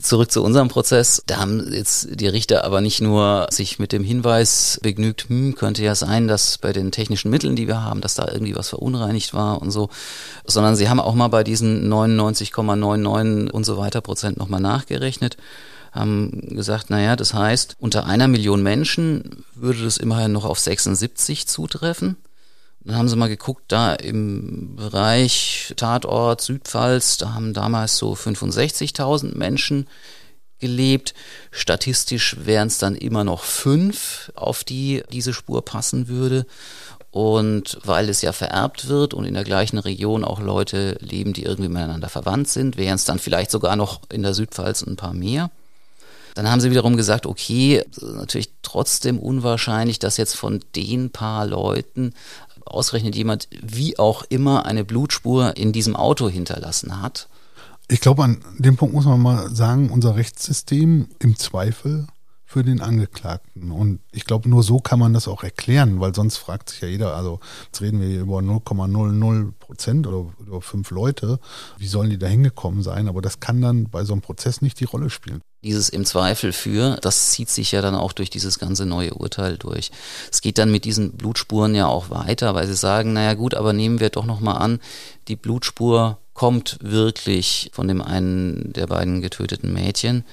Zurück 0.03 0.31
zu 0.31 0.43
unserem 0.43 0.69
Prozess. 0.69 1.23
Da 1.27 1.37
haben 1.39 1.73
jetzt 1.73 2.09
die 2.11 2.27
Richter 2.27 2.65
aber 2.65 2.81
nicht 2.81 3.01
nur 3.01 3.47
sich 3.51 3.79
mit 3.79 3.93
dem 3.93 4.05
Hinweis 4.05 4.81
begnügt, 4.83 5.29
hm, 5.29 5.55
könnte 5.55 5.83
ja 5.83 5.95
sein, 5.95 6.29
dass 6.29 6.59
bei 6.59 6.73
den 6.73 6.91
technischen 6.91 7.31
Mitteln, 7.31 7.57
die 7.57 7.69
wir 7.69 7.83
haben, 7.83 8.01
dass 8.01 8.15
da 8.15 8.29
irgendwie 8.29 8.57
was 8.57 8.69
verunreinigt 8.69 9.33
war 9.33 9.63
und 9.63 9.71
so, 9.71 9.89
sondern 10.45 10.77
sie 10.77 10.89
haben 10.89 11.01
auch 11.01 11.15
mal 11.15 11.29
bei 11.29 11.45
diesen 11.45 11.89
99,99 11.93 13.51
und 13.51 13.65
so 13.65 13.79
weiter 13.79 14.01
Prozent 14.01 14.37
nochmal 14.37 14.61
nachgerechnet 14.61 15.37
haben 15.93 16.31
gesagt, 16.49 16.89
naja, 16.89 17.17
das 17.17 17.35
heißt, 17.35 17.77
unter 17.79 18.07
einer 18.07 18.27
Million 18.27 18.63
Menschen 18.63 19.45
würde 19.55 19.85
das 19.85 19.99
immerhin 19.99 20.33
noch 20.33 20.47
auf 20.47 20.59
76 20.59 21.47
zutreffen. 21.47 22.17
Dann 22.85 22.97
haben 22.97 23.09
sie 23.09 23.17
mal 23.17 23.29
geguckt, 23.29 23.65
da 23.69 23.95
im 23.95 24.75
Bereich 24.77 25.73
Tatort 25.77 26.41
Südpfalz, 26.41 27.17
da 27.17 27.35
haben 27.35 27.55
damals 27.55 27.97
so 27.97 28.15
65.000 28.15 29.37
Menschen 29.37 29.87
gelebt. 30.59 31.15
Statistisch 31.51 32.37
wären 32.41 32.69
es 32.69 32.79
dann 32.79 32.95
immer 32.95 33.25
noch 33.25 33.43
fünf, 33.43 34.33
auf 34.35 34.65
die 34.65 35.03
diese 35.13 35.33
Spur 35.33 35.65
passen 35.65 36.09
würde. 36.09 36.47
Und 37.11 37.79
weil 37.85 38.09
es 38.09 38.23
ja 38.23 38.33
vererbt 38.33 38.89
wird 38.89 39.13
und 39.13 39.27
in 39.27 39.35
der 39.35 39.45
gleichen 39.45 39.79
Region 39.79 40.25
auch 40.25 40.41
Leute 40.41 40.97
leben, 41.01 41.35
die 41.35 41.43
irgendwie 41.43 41.69
miteinander 41.69 42.09
verwandt 42.09 42.49
sind, 42.49 42.79
wären 42.79 42.95
es 42.95 43.05
dann 43.05 43.19
vielleicht 43.19 43.51
sogar 43.51 43.77
noch 43.77 44.01
in 44.11 44.23
der 44.23 44.33
Südpfalz 44.33 44.83
ein 44.83 44.97
paar 44.97 45.13
mehr. 45.13 45.51
Dann 46.35 46.51
haben 46.51 46.61
sie 46.61 46.71
wiederum 46.71 46.97
gesagt, 46.97 47.27
okay, 47.27 47.85
natürlich 48.01 48.51
trotzdem 48.63 49.19
unwahrscheinlich, 49.19 49.99
dass 49.99 50.17
jetzt 50.17 50.35
von 50.35 50.65
den 50.75 51.11
paar 51.11 51.47
Leuten 51.47 52.15
ausgerechnet 52.65 53.15
jemand 53.15 53.49
wie 53.63 53.99
auch 53.99 54.25
immer 54.29 54.67
eine 54.67 54.85
Blutspur 54.85 55.57
in 55.57 55.73
diesem 55.73 55.97
Auto 55.97 56.29
hinterlassen 56.29 57.03
hat. 57.03 57.29
Ich 57.89 58.01
glaube, 58.01 58.25
an 58.25 58.43
dem 58.59 58.77
Punkt 58.77 58.95
muss 58.95 59.05
man 59.05 59.21
mal 59.21 59.55
sagen, 59.55 59.91
unser 59.91 60.17
Rechtssystem 60.17 61.09
im 61.19 61.37
Zweifel 61.37 62.07
für 62.53 62.63
den 62.63 62.83
Angeklagten. 62.83 63.73
Und 63.73 64.01
ich 64.13 64.27
glaube, 64.27 64.49
nur 64.49 64.63
so 64.63 64.79
kann 64.79 64.99
man 64.99 65.15
das 65.15 65.27
auch 65.27 65.43
erklären, 65.43 66.01
weil 66.01 66.15
sonst 66.15 66.37
fragt 66.37 66.69
sich 66.69 66.83
ja 66.83 66.89
jeder, 66.89 67.17
also 67.17 67.41
jetzt 67.65 67.81
reden 67.81 68.01
wir 68.01 68.09
hier 68.09 68.21
über 68.21 68.39
0,00 68.41 69.53
Prozent 69.59 70.07
oder 70.07 70.31
über 70.39 70.61
fünf 70.61 70.91
Leute, 70.91 71.41
wie 71.79 71.87
sollen 71.87 72.11
die 72.11 72.19
da 72.19 72.27
hingekommen 72.27 72.83
sein? 72.83 73.09
Aber 73.09 73.23
das 73.23 73.41
kann 73.41 73.63
dann 73.63 73.89
bei 73.89 74.05
so 74.05 74.13
einem 74.13 74.21
Prozess 74.21 74.61
nicht 74.61 74.79
die 74.81 74.85
Rolle 74.85 75.09
spielen. 75.09 75.41
Dieses 75.65 75.89
im 75.89 76.05
Zweifel 76.05 76.53
für, 76.53 76.99
das 77.01 77.31
zieht 77.31 77.49
sich 77.49 77.73
ja 77.73 77.81
dann 77.81 77.95
auch 77.95 78.13
durch 78.13 78.29
dieses 78.29 78.59
ganze 78.59 78.85
neue 78.85 79.15
Urteil 79.15 79.57
durch. 79.57 79.91
Es 80.31 80.43
geht 80.43 80.59
dann 80.59 80.71
mit 80.71 80.85
diesen 80.85 81.13
Blutspuren 81.13 81.75
ja 81.75 81.87
auch 81.87 82.11
weiter, 82.11 82.55
weil 82.55 82.67
sie 82.67 82.75
sagen, 82.75 83.15
naja 83.15 83.33
gut, 83.33 83.55
aber 83.55 83.73
nehmen 83.73 83.99
wir 83.99 84.11
doch 84.11 84.27
nochmal 84.27 84.61
an, 84.61 84.79
die 85.29 85.37
Blutspur 85.37 86.19
kommt 86.35 86.79
wirklich 86.83 87.71
von 87.73 87.89
dem 87.89 88.03
einen 88.03 88.73
der 88.73 88.87
beiden 88.89 89.23
getöteten 89.23 89.73
Mädchen 89.73 90.25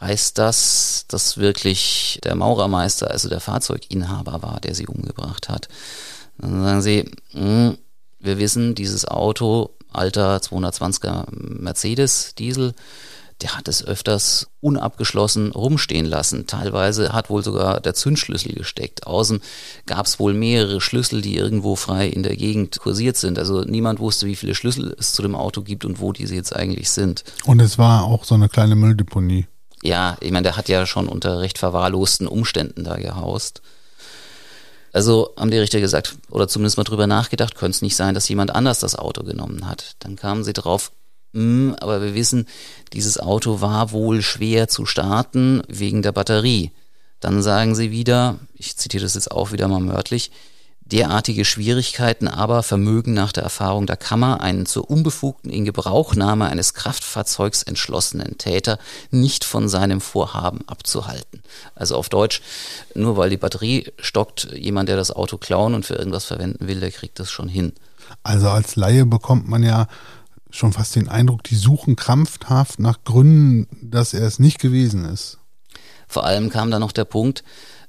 heißt 0.00 0.38
das, 0.38 1.06
dass 1.08 1.38
wirklich 1.38 2.20
der 2.24 2.34
Maurermeister, 2.34 3.10
also 3.10 3.28
der 3.28 3.40
Fahrzeuginhaber 3.40 4.42
war, 4.42 4.60
der 4.60 4.74
sie 4.74 4.86
umgebracht 4.86 5.48
hat. 5.48 5.68
Dann 6.38 6.62
sagen 6.62 6.82
sie, 6.82 7.10
hm, 7.30 7.78
wir 8.18 8.38
wissen, 8.38 8.74
dieses 8.74 9.06
Auto, 9.06 9.70
alter 9.92 10.36
220er 10.38 11.26
Mercedes 11.30 12.34
Diesel, 12.36 12.74
der 13.42 13.56
hat 13.56 13.68
es 13.68 13.84
öfters 13.84 14.48
unabgeschlossen 14.60 15.52
rumstehen 15.52 16.06
lassen. 16.06 16.46
Teilweise 16.46 17.12
hat 17.12 17.28
wohl 17.28 17.44
sogar 17.44 17.80
der 17.80 17.92
Zündschlüssel 17.92 18.54
gesteckt. 18.54 19.06
Außen 19.06 19.40
gab 19.84 20.06
es 20.06 20.18
wohl 20.18 20.32
mehrere 20.32 20.80
Schlüssel, 20.80 21.20
die 21.20 21.36
irgendwo 21.36 21.76
frei 21.76 22.08
in 22.08 22.22
der 22.22 22.34
Gegend 22.36 22.78
kursiert 22.78 23.18
sind. 23.18 23.38
Also 23.38 23.62
niemand 23.62 24.00
wusste, 24.00 24.26
wie 24.26 24.36
viele 24.36 24.54
Schlüssel 24.54 24.96
es 24.98 25.12
zu 25.12 25.20
dem 25.20 25.34
Auto 25.34 25.60
gibt 25.60 25.84
und 25.84 26.00
wo 26.00 26.12
diese 26.12 26.34
jetzt 26.34 26.56
eigentlich 26.56 26.88
sind. 26.88 27.24
Und 27.44 27.60
es 27.60 27.76
war 27.76 28.04
auch 28.04 28.24
so 28.24 28.34
eine 28.34 28.48
kleine 28.48 28.74
Mülldeponie 28.74 29.46
ja, 29.86 30.16
ich 30.20 30.30
meine, 30.30 30.44
der 30.44 30.56
hat 30.56 30.68
ja 30.68 30.86
schon 30.86 31.08
unter 31.08 31.40
recht 31.40 31.58
verwahrlosten 31.58 32.26
Umständen 32.26 32.84
da 32.84 32.96
gehaust. 32.96 33.62
Also 34.92 35.34
haben 35.36 35.50
die 35.50 35.58
Richter 35.58 35.80
gesagt, 35.80 36.16
oder 36.30 36.48
zumindest 36.48 36.78
mal 36.78 36.84
drüber 36.84 37.06
nachgedacht, 37.06 37.54
könnte 37.54 37.76
es 37.76 37.82
nicht 37.82 37.96
sein, 37.96 38.14
dass 38.14 38.28
jemand 38.28 38.54
anders 38.54 38.80
das 38.80 38.96
Auto 38.96 39.22
genommen 39.24 39.68
hat. 39.68 39.96
Dann 39.98 40.16
kamen 40.16 40.42
sie 40.42 40.54
drauf, 40.54 40.90
mh, 41.32 41.42
hm, 41.42 41.76
aber 41.80 42.02
wir 42.02 42.14
wissen, 42.14 42.46
dieses 42.92 43.18
Auto 43.20 43.60
war 43.60 43.92
wohl 43.92 44.22
schwer 44.22 44.68
zu 44.68 44.86
starten 44.86 45.62
wegen 45.68 46.02
der 46.02 46.12
Batterie. 46.12 46.72
Dann 47.20 47.42
sagen 47.42 47.74
sie 47.74 47.90
wieder, 47.90 48.38
ich 48.54 48.76
zitiere 48.76 49.02
das 49.02 49.14
jetzt 49.14 49.30
auch 49.30 49.52
wieder 49.52 49.68
mal 49.68 49.86
wörtlich, 49.86 50.30
Derartige 50.92 51.44
Schwierigkeiten 51.44 52.28
aber 52.28 52.62
vermögen 52.62 53.12
nach 53.12 53.32
der 53.32 53.42
Erfahrung 53.42 53.86
der 53.86 53.96
Kammer 53.96 54.40
einen 54.40 54.66
zur 54.66 54.88
unbefugten 54.88 55.50
Ingebrauchnahme 55.50 56.46
eines 56.46 56.74
Kraftfahrzeugs 56.74 57.64
entschlossenen 57.64 58.38
Täter 58.38 58.78
nicht 59.10 59.44
von 59.44 59.68
seinem 59.68 60.00
Vorhaben 60.00 60.60
abzuhalten. 60.68 61.42
Also 61.74 61.96
auf 61.96 62.08
Deutsch, 62.08 62.40
nur 62.94 63.16
weil 63.16 63.30
die 63.30 63.36
Batterie 63.36 63.90
stockt, 63.98 64.48
jemand, 64.52 64.88
der 64.88 64.96
das 64.96 65.10
Auto 65.10 65.38
klauen 65.38 65.74
und 65.74 65.84
für 65.84 65.94
irgendwas 65.94 66.24
verwenden 66.24 66.68
will, 66.68 66.78
der 66.78 66.92
kriegt 66.92 67.18
das 67.18 67.32
schon 67.32 67.48
hin. 67.48 67.72
Also 68.22 68.48
als 68.48 68.76
Laie 68.76 69.06
bekommt 69.06 69.48
man 69.48 69.64
ja 69.64 69.88
schon 70.50 70.72
fast 70.72 70.94
den 70.94 71.08
Eindruck, 71.08 71.42
die 71.42 71.56
suchen 71.56 71.96
krampfhaft 71.96 72.78
nach 72.78 73.02
Gründen, 73.02 73.66
dass 73.82 74.14
er 74.14 74.24
es 74.24 74.38
nicht 74.38 74.60
gewesen 74.60 75.04
ist. 75.04 75.38
Vor 76.06 76.24
allem 76.24 76.50
kam 76.50 76.70
da 76.70 76.78
noch 76.78 76.92
der 76.92 77.04
Punkt, 77.04 77.42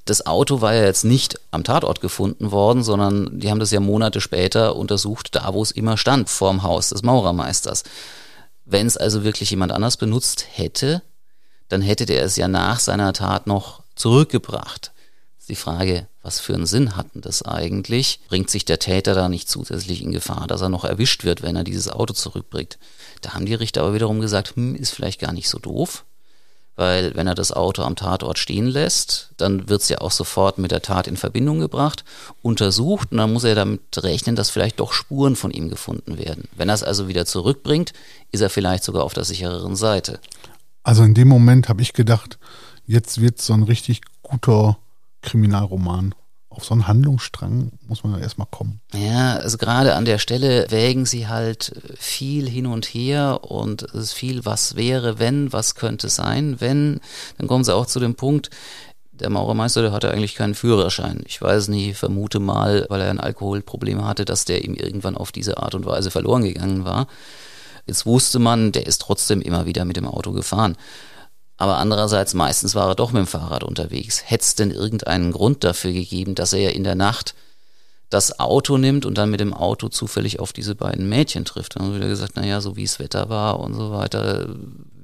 das 0.10 0.26
Auto 0.26 0.62
war 0.62 0.74
ja 0.74 0.84
jetzt 0.84 1.04
nicht 1.04 1.40
am 1.52 1.64
Tatort 1.64 2.02
gefunden 2.02 2.52
worden, 2.52 2.84
sondern 2.84 3.40
die 3.40 3.50
haben 3.50 3.60
das 3.60 3.72
ja 3.72 3.80
Monate 3.80 4.22
später 4.22 4.76
untersucht, 4.76 5.36
da 5.36 5.54
wo 5.54 5.62
es 5.62 5.72
immer 5.72 5.98
stand, 5.98 6.30
vorm 6.30 6.64
Haus 6.64 6.90
des 6.90 7.04
Maurermeisters. 7.04 7.84
Wenn 8.66 8.88
es 8.88 8.98
also 8.98 9.24
wirklich 9.24 9.52
jemand 9.52 9.72
anders 9.72 9.98
benutzt 9.98 10.46
hätte, 10.54 11.02
dann 11.70 11.82
hätte 11.82 12.06
der 12.06 12.24
es 12.24 12.36
ja 12.38 12.48
nach 12.48 12.80
seiner 12.80 13.14
Tat 13.14 13.48
noch 13.48 13.84
zurückgebracht. 13.96 14.92
Die 15.50 15.56
Frage, 15.56 16.08
was 16.22 16.42
für 16.42 16.54
einen 16.54 16.66
Sinn 16.66 16.98
hatten 16.98 17.22
das 17.22 17.42
eigentlich? 17.42 18.20
Bringt 18.28 18.50
sich 18.50 18.66
der 18.66 18.80
Täter 18.80 19.14
da 19.14 19.30
nicht 19.30 19.50
zusätzlich 19.50 20.02
in 20.02 20.12
Gefahr, 20.12 20.46
dass 20.48 20.62
er 20.62 20.68
noch 20.68 20.84
erwischt 20.84 21.24
wird, 21.24 21.42
wenn 21.42 21.56
er 21.56 21.64
dieses 21.64 21.90
Auto 21.90 22.14
zurückbringt? 22.14 22.78
Da 23.22 23.34
haben 23.34 23.46
die 23.46 23.54
Richter 23.54 23.82
aber 23.82 23.94
wiederum 23.94 24.20
gesagt, 24.20 24.56
hm, 24.56 24.76
ist 24.76 24.92
vielleicht 24.92 25.22
gar 25.22 25.32
nicht 25.32 25.48
so 25.48 25.58
doof 25.58 26.04
weil 26.78 27.14
wenn 27.16 27.28
er 27.28 27.36
das 27.36 27.52
Auto 27.52 27.82
am 27.82 27.96
Tatort 27.96 28.40
stehen 28.40 28.68
lässt, 28.68 29.32
dann 29.38 29.68
wird 29.68 29.82
es 29.82 29.90
ja 29.90 29.98
auch 29.98 30.12
sofort 30.12 30.60
mit 30.60 30.72
der 30.72 30.84
Tat 30.84 31.08
in 31.08 31.18
Verbindung 31.18 31.60
gebracht, 31.60 32.06
untersucht 32.42 33.12
und 33.12 33.18
dann 33.18 33.34
muss 33.34 33.44
er 33.44 33.56
damit 33.56 33.82
rechnen, 33.98 34.36
dass 34.36 34.52
vielleicht 34.52 34.80
doch 34.80 34.94
Spuren 34.94 35.36
von 35.36 35.52
ihm 35.52 35.70
gefunden 35.70 36.18
werden. 36.18 36.48
Wenn 36.56 36.70
er 36.70 36.76
es 36.76 36.84
also 36.84 37.08
wieder 37.08 37.26
zurückbringt, 37.26 37.94
ist 38.32 38.42
er 38.42 38.50
vielleicht 38.50 38.84
sogar 38.84 39.04
auf 39.04 39.14
der 39.14 39.26
sichereren 39.26 39.76
Seite. 39.76 40.20
Also 40.84 41.04
in 41.04 41.16
dem 41.16 41.28
Moment 41.28 41.68
habe 41.68 41.82
ich 41.82 41.94
gedacht, 41.94 42.38
jetzt 42.86 43.20
wird 43.20 43.42
so 43.42 43.54
ein 43.54 43.64
richtig 43.64 44.02
guter 44.22 44.78
Kriminalroman 45.22 46.14
auf 46.58 46.66
so 46.66 46.74
einen 46.74 46.88
Handlungsstrang 46.88 47.72
muss 47.88 48.04
man 48.04 48.14
ja 48.14 48.20
erstmal 48.20 48.48
kommen. 48.50 48.82
Ja, 48.94 49.36
also 49.36 49.58
gerade 49.58 49.94
an 49.94 50.06
der 50.06 50.18
Stelle 50.18 50.66
wägen 50.70 51.06
sie 51.06 51.28
halt 51.28 51.72
viel 51.98 52.50
hin 52.50 52.66
und 52.66 52.86
her 52.86 53.42
und 53.44 53.84
es 53.84 53.94
ist 53.94 54.14
viel, 54.14 54.44
was 54.44 54.76
wäre, 54.76 55.20
wenn, 55.20 55.54
was 55.54 55.76
könnte 55.76 56.10
sein, 56.10 56.60
wenn. 56.60 57.00
Dann 57.38 57.48
kommen 57.48 57.64
sie 57.64 57.76
auch 57.76 57.86
zu 57.86 58.00
dem 58.00 58.16
Punkt, 58.16 58.50
der 59.12 59.30
Maurermeister, 59.30 59.82
der 59.82 59.92
hatte 59.92 60.12
eigentlich 60.12 60.36
keinen 60.36 60.56
Führerschein. 60.56 61.22
Ich 61.28 61.42
weiß 61.42 61.68
nicht, 61.70 61.98
vermute 61.98 62.40
mal, 62.40 62.86
weil 62.90 63.02
er 63.02 63.10
ein 63.10 63.20
Alkoholproblem 63.20 64.06
hatte, 64.06 64.26
dass 64.26 64.46
der 64.46 64.64
ihm 64.64 64.74
irgendwann 64.74 65.18
auf 65.18 65.32
diese 65.32 65.58
Art 65.58 65.76
und 65.76 65.86
Weise 65.86 66.12
verloren 66.12 66.44
gegangen 66.44 66.86
war. 66.86 67.08
Jetzt 67.86 68.06
wusste 68.06 68.40
man, 68.40 68.72
der 68.72 68.86
ist 68.86 69.02
trotzdem 69.02 69.42
immer 69.42 69.66
wieder 69.66 69.86
mit 69.86 69.98
dem 69.98 70.08
Auto 70.08 70.32
gefahren. 70.34 70.76
Aber 71.58 71.78
andererseits, 71.78 72.36
meistens 72.36 72.76
war 72.76 72.88
er 72.88 72.96
doch 72.96 73.12
mit 73.12 73.20
dem 73.22 73.28
Fahrrad 73.28 73.64
unterwegs. 73.64 74.24
Hätte 74.26 74.44
es 74.44 74.56
denn 74.56 74.72
irgendeinen 74.72 75.32
Grund 75.32 75.64
dafür 75.64 75.92
gegeben, 75.92 76.36
dass 76.36 76.54
er 76.54 76.76
in 76.76 76.84
der 76.84 76.96
Nacht 76.96 77.34
das 78.10 78.40
Auto 78.40 78.78
nimmt 78.78 79.06
und 79.06 79.18
dann 79.18 79.32
mit 79.32 79.40
dem 79.40 79.54
Auto 79.54 79.90
zufällig 79.90 80.40
auf 80.40 80.54
diese 80.54 80.76
beiden 80.76 81.10
Mädchen 81.10 81.46
trifft? 81.46 81.76
Dann 81.76 81.84
haben 81.84 81.94
wir 81.94 82.00
wieder 82.00 82.10
gesagt, 82.10 82.36
naja, 82.36 82.62
so 82.62 82.76
wie 82.76 82.84
es 82.84 83.00
Wetter 83.00 83.30
war 83.30 83.60
und 83.60 83.74
so 83.74 83.92
weiter. 83.92 84.48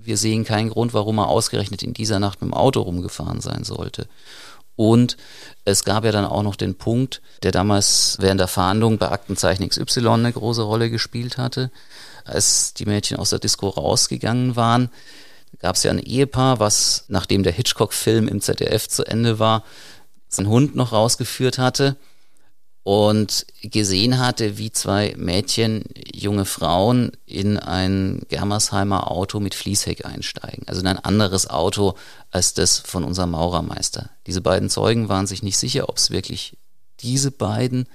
Wir 0.03 0.17
sehen 0.17 0.45
keinen 0.45 0.69
Grund, 0.69 0.93
warum 0.93 1.17
er 1.17 1.27
ausgerechnet 1.27 1.81
in 1.81 1.93
dieser 1.93 2.19
Nacht 2.19 2.41
mit 2.41 2.51
dem 2.51 2.53
Auto 2.53 2.81
rumgefahren 2.81 3.41
sein 3.41 3.63
sollte. 3.63 4.07
Und 4.75 5.17
es 5.65 5.83
gab 5.83 6.03
ja 6.03 6.11
dann 6.11 6.25
auch 6.25 6.43
noch 6.43 6.55
den 6.55 6.75
Punkt, 6.75 7.21
der 7.41 7.51
damals 7.51 8.17
während 8.19 8.39
der 8.39 8.47
Verhandlung 8.47 8.97
bei 8.97 9.09
Aktenzeichen 9.09 9.67
XY 9.67 10.07
eine 10.07 10.33
große 10.33 10.63
Rolle 10.63 10.89
gespielt 10.89 11.37
hatte, 11.37 11.71
als 12.25 12.73
die 12.73 12.85
Mädchen 12.85 13.17
aus 13.17 13.31
der 13.31 13.39
Disco 13.39 13.69
rausgegangen 13.69 14.55
waren 14.55 14.89
gab 15.63 15.77
es 15.77 15.83
ja 15.83 15.91
ein 15.91 15.99
Ehepaar, 15.99 16.59
was, 16.59 17.05
nachdem 17.07 17.41
der 17.41 17.53
Hitchcock-Film 17.53 18.27
im 18.27 18.41
ZDF 18.41 18.89
zu 18.89 19.05
Ende 19.05 19.39
war, 19.39 19.63
seinen 20.27 20.49
Hund 20.49 20.75
noch 20.75 20.91
rausgeführt 20.91 21.57
hatte 21.57 21.95
und 22.83 23.45
gesehen 23.61 24.19
hatte, 24.19 24.57
wie 24.57 24.73
zwei 24.73 25.13
Mädchen, 25.15 25.85
junge 26.13 26.43
Frauen 26.43 27.13
in 27.25 27.57
ein 27.57 28.23
Germersheimer 28.27 29.09
Auto 29.09 29.39
mit 29.39 29.55
Fließheck 29.55 30.05
einsteigen. 30.05 30.67
Also 30.67 30.81
in 30.81 30.87
ein 30.87 30.99
anderes 30.99 31.49
Auto 31.49 31.95
als 32.29 32.53
das 32.53 32.79
von 32.79 33.05
unserem 33.05 33.31
Maurermeister. 33.31 34.09
Diese 34.27 34.41
beiden 34.41 34.69
Zeugen 34.69 35.07
waren 35.07 35.27
sich 35.27 35.43
nicht 35.43 35.57
sicher, 35.57 35.87
ob 35.87 35.95
es 35.95 36.11
wirklich 36.11 36.57
diese 36.99 37.31
beiden 37.31 37.87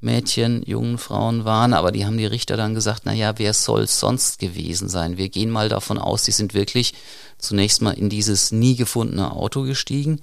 Mädchen, 0.00 0.62
jungen 0.64 0.98
Frauen 0.98 1.44
waren, 1.44 1.72
aber 1.72 1.90
die 1.90 2.04
haben 2.04 2.18
die 2.18 2.26
Richter 2.26 2.56
dann 2.56 2.74
gesagt, 2.74 3.02
na 3.04 3.12
ja, 3.12 3.38
wer 3.38 3.54
soll 3.54 3.82
es 3.82 3.98
sonst 3.98 4.38
gewesen 4.38 4.88
sein? 4.88 5.16
Wir 5.16 5.28
gehen 5.28 5.50
mal 5.50 5.68
davon 5.68 5.98
aus, 5.98 6.24
die 6.24 6.32
sind 6.32 6.54
wirklich 6.54 6.94
zunächst 7.38 7.82
mal 7.82 7.92
in 7.92 8.08
dieses 8.08 8.52
nie 8.52 8.76
gefundene 8.76 9.32
Auto 9.32 9.62
gestiegen. 9.62 10.20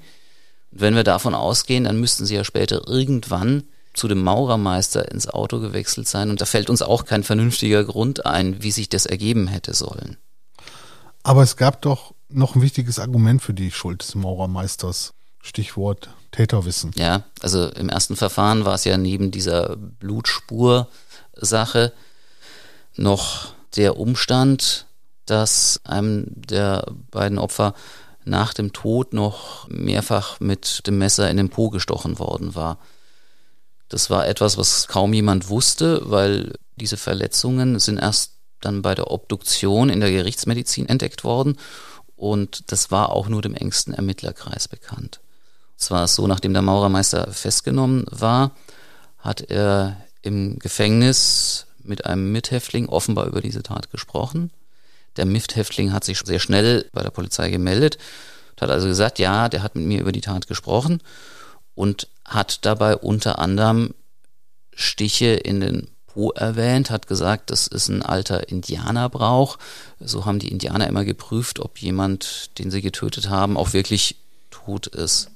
Und 0.72 0.82
wenn 0.82 0.96
wir 0.96 1.03
davon 1.03 1.34
ausgehen, 1.36 1.86
dann 1.86 2.00
müssten 2.00 2.25
sie 2.25 2.36
ja 2.36 2.44
später 2.44 2.88
irgendwann 2.88 3.63
zu 3.94 4.08
dem 4.08 4.24
Maurermeister 4.24 5.12
ins 5.12 5.27
Auto 5.27 5.60
gewechselt 5.60 6.08
sein 6.08 6.30
und 6.30 6.42
da 6.42 6.46
fällt 6.46 6.70
uns 6.70 6.82
auch 6.82 7.06
kein 7.06 7.24
vernünftiger 7.24 7.84
Grund 7.84 8.25
ein, 8.25 8.63
wie 8.63 8.72
sich 8.72 8.89
das 8.89 9.06
ergeben 9.06 9.48
hätte 9.48 9.74
sollen. 9.74 10.18
Aber 11.22 11.44
es 11.44 11.58
gab 11.58 11.82
doch 11.82 12.13
noch 12.27 12.56
ein 12.56 12.62
wichtiges 12.62 13.00
Argument 13.00 13.42
für 13.42 13.53
die 13.53 13.72
Schuld 13.72 14.01
des 14.01 14.15
Maurermeisters. 14.15 15.13
Stichwort 15.44 16.10
Täterwissen. 16.32 16.92
Ja, 16.96 17.22
also 17.42 17.70
im 17.70 17.90
ersten 17.90 18.16
Verfahren 18.16 18.66
war 18.66 18.74
es 18.74 18.86
ja 18.86 18.98
neben 18.98 19.30
dieser 19.30 19.76
Blutspur-Sache 19.76 21.94
noch 22.96 23.54
der 23.76 24.00
Umstand, 24.00 24.88
dass 25.26 25.82
einem 25.84 26.26
der 26.30 26.88
beiden 27.12 27.38
Opfer 27.38 27.76
nach 28.26 28.54
dem 28.54 28.74
Tod 28.74 29.14
noch 29.14 29.68
mehrfach 29.70 30.40
mit 30.40 30.88
dem 30.88 30.98
Messer 30.98 31.30
in 31.30 31.38
den 31.38 31.50
Po 31.50 31.70
gestochen 31.70 32.20
worden 32.20 32.56
war. 32.56 32.80
Das 33.90 34.10
war 34.10 34.28
etwas, 34.28 34.58
was 34.58 34.88
kaum 34.88 35.14
jemand 35.14 35.50
wusste, 35.50 36.02
weil 36.06 36.54
diese 36.78 36.98
Verletzungen 36.98 37.80
sind 37.80 37.98
erst 37.98 38.34
dann 38.62 38.82
bei 38.82 38.96
der 38.96 39.12
Obduktion 39.12 39.90
in 39.90 40.00
der 40.00 40.12
Gerichtsmedizin 40.12 40.88
entdeckt 40.88 41.24
worden 41.24 41.58
und 42.16 42.72
das 42.72 42.92
war 42.92 43.12
auch 43.12 43.28
nur 43.28 43.42
dem 43.42 43.54
engsten 43.54 43.94
Ermittlerkreis 43.94 44.68
bekannt. 44.68 45.20
Es 45.84 45.92
war 45.92 46.08
so, 46.08 46.28
nachdem 46.28 46.54
der 46.54 46.62
Maurermeister 46.62 47.34
festgenommen 47.34 48.06
war, 48.10 48.52
hat 49.20 49.42
er 49.42 49.98
im 50.22 50.58
Gefängnis 50.58 51.66
mit 51.84 52.06
einem 52.06 52.32
Mithäftling 52.32 52.88
offenbar 52.88 53.25
über 53.28 53.42
diese 53.42 53.63
Tat 53.63 53.92
gesprochen. 53.92 54.50
Der 55.18 55.25
Mithäftling 55.25 55.92
hat 55.92 56.06
sich 56.06 56.20
sehr 56.20 56.40
schnell 56.40 56.90
bei 56.94 57.04
der 57.04 57.10
Polizei 57.10 57.50
gemeldet, 57.50 57.98
hat 58.62 58.70
also 58.70 58.88
gesagt, 58.88 59.20
ja, 59.20 59.50
der 59.50 59.62
hat 59.62 59.75
mit 59.75 59.86
mir 59.86 60.00
über 60.00 60.13
die 60.13 60.22
Tat 60.22 60.48
gesprochen 60.48 61.02
und 61.75 62.08
hat 62.24 62.66
dabei 62.66 62.96
unter 62.96 63.40
anderem 63.40 63.94
Stiche 64.74 65.34
in 65.34 65.60
den 65.60 65.90
Po 66.06 66.32
erwähnt, 66.32 66.92
hat 66.92 67.08
gesagt, 67.08 67.50
das 67.52 67.68
ist 67.68 67.90
ein 67.90 68.04
alter 68.04 68.48
Indianerbrauch. 68.48 69.58
So 70.00 70.25
haben 70.25 70.40
die 70.40 70.48
Indianer 70.48 70.88
immer 70.88 71.04
geprüft, 71.04 71.60
ob 71.60 71.80
jemand, 71.80 72.58
den 72.58 72.72
sie 72.72 72.82
getötet 72.82 73.28
haben, 73.28 73.58
auch 73.58 73.74
wirklich 73.74 74.16
tot 74.50 74.88
ist. 74.88 75.33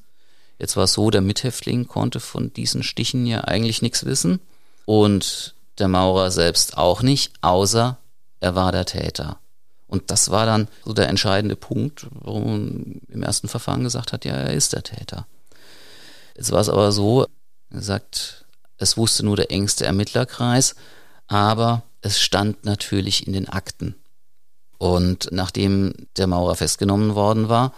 Jetzt 0.60 0.76
war 0.76 0.86
es 0.86 0.94
so, 0.94 1.10
der 1.12 1.22
Mithäftling 1.22 1.88
konnte 1.88 2.20
von 2.20 2.52
diesen 2.54 2.84
Stichen 2.84 3.26
ja 3.26 3.42
eigentlich 3.42 3.82
nichts 3.82 4.06
wissen 4.06 4.40
und 4.86 5.54
der 5.78 5.88
Maurer 5.88 6.32
selbst 6.32 6.78
auch 6.78 7.02
nicht, 7.02 7.34
außer 7.42 7.98
er 8.40 8.56
war 8.56 8.72
der 8.72 8.86
Täter. 8.86 9.40
Und 9.88 10.12
das 10.12 10.32
war 10.32 10.46
dann 10.46 10.68
so 10.84 10.94
der 10.94 11.08
entscheidende 11.08 11.56
Punkt, 11.56 12.08
warum 12.12 12.46
man 12.46 13.02
im 13.08 13.24
ersten 13.24 13.48
Verfahren 13.48 13.84
gesagt 13.84 14.12
hat, 14.12 14.26
ja, 14.26 14.34
er 14.34 14.54
ist 14.54 14.74
der 14.74 14.84
Täter. 14.84 15.28
Jetzt 16.36 16.52
war 16.52 16.60
es 16.60 16.70
aber 16.70 16.92
so, 16.92 17.26
er 17.72 17.82
sagt, 17.82 18.46
es 18.78 18.98
wusste 18.98 19.26
nur 19.26 19.36
der 19.36 19.52
engste 19.52 19.86
Ermittlerkreis, 19.86 20.76
aber 21.28 21.84
es 22.02 22.20
stand 22.20 22.66
natürlich 22.66 23.26
in 23.28 23.34
den 23.34 23.48
Akten. 23.48 23.96
Und 24.78 25.30
nachdem 25.32 25.94
der 26.18 26.28
Maurer 26.28 26.56
festgenommen 26.56 27.16
worden 27.16 27.50
war, 27.50 27.74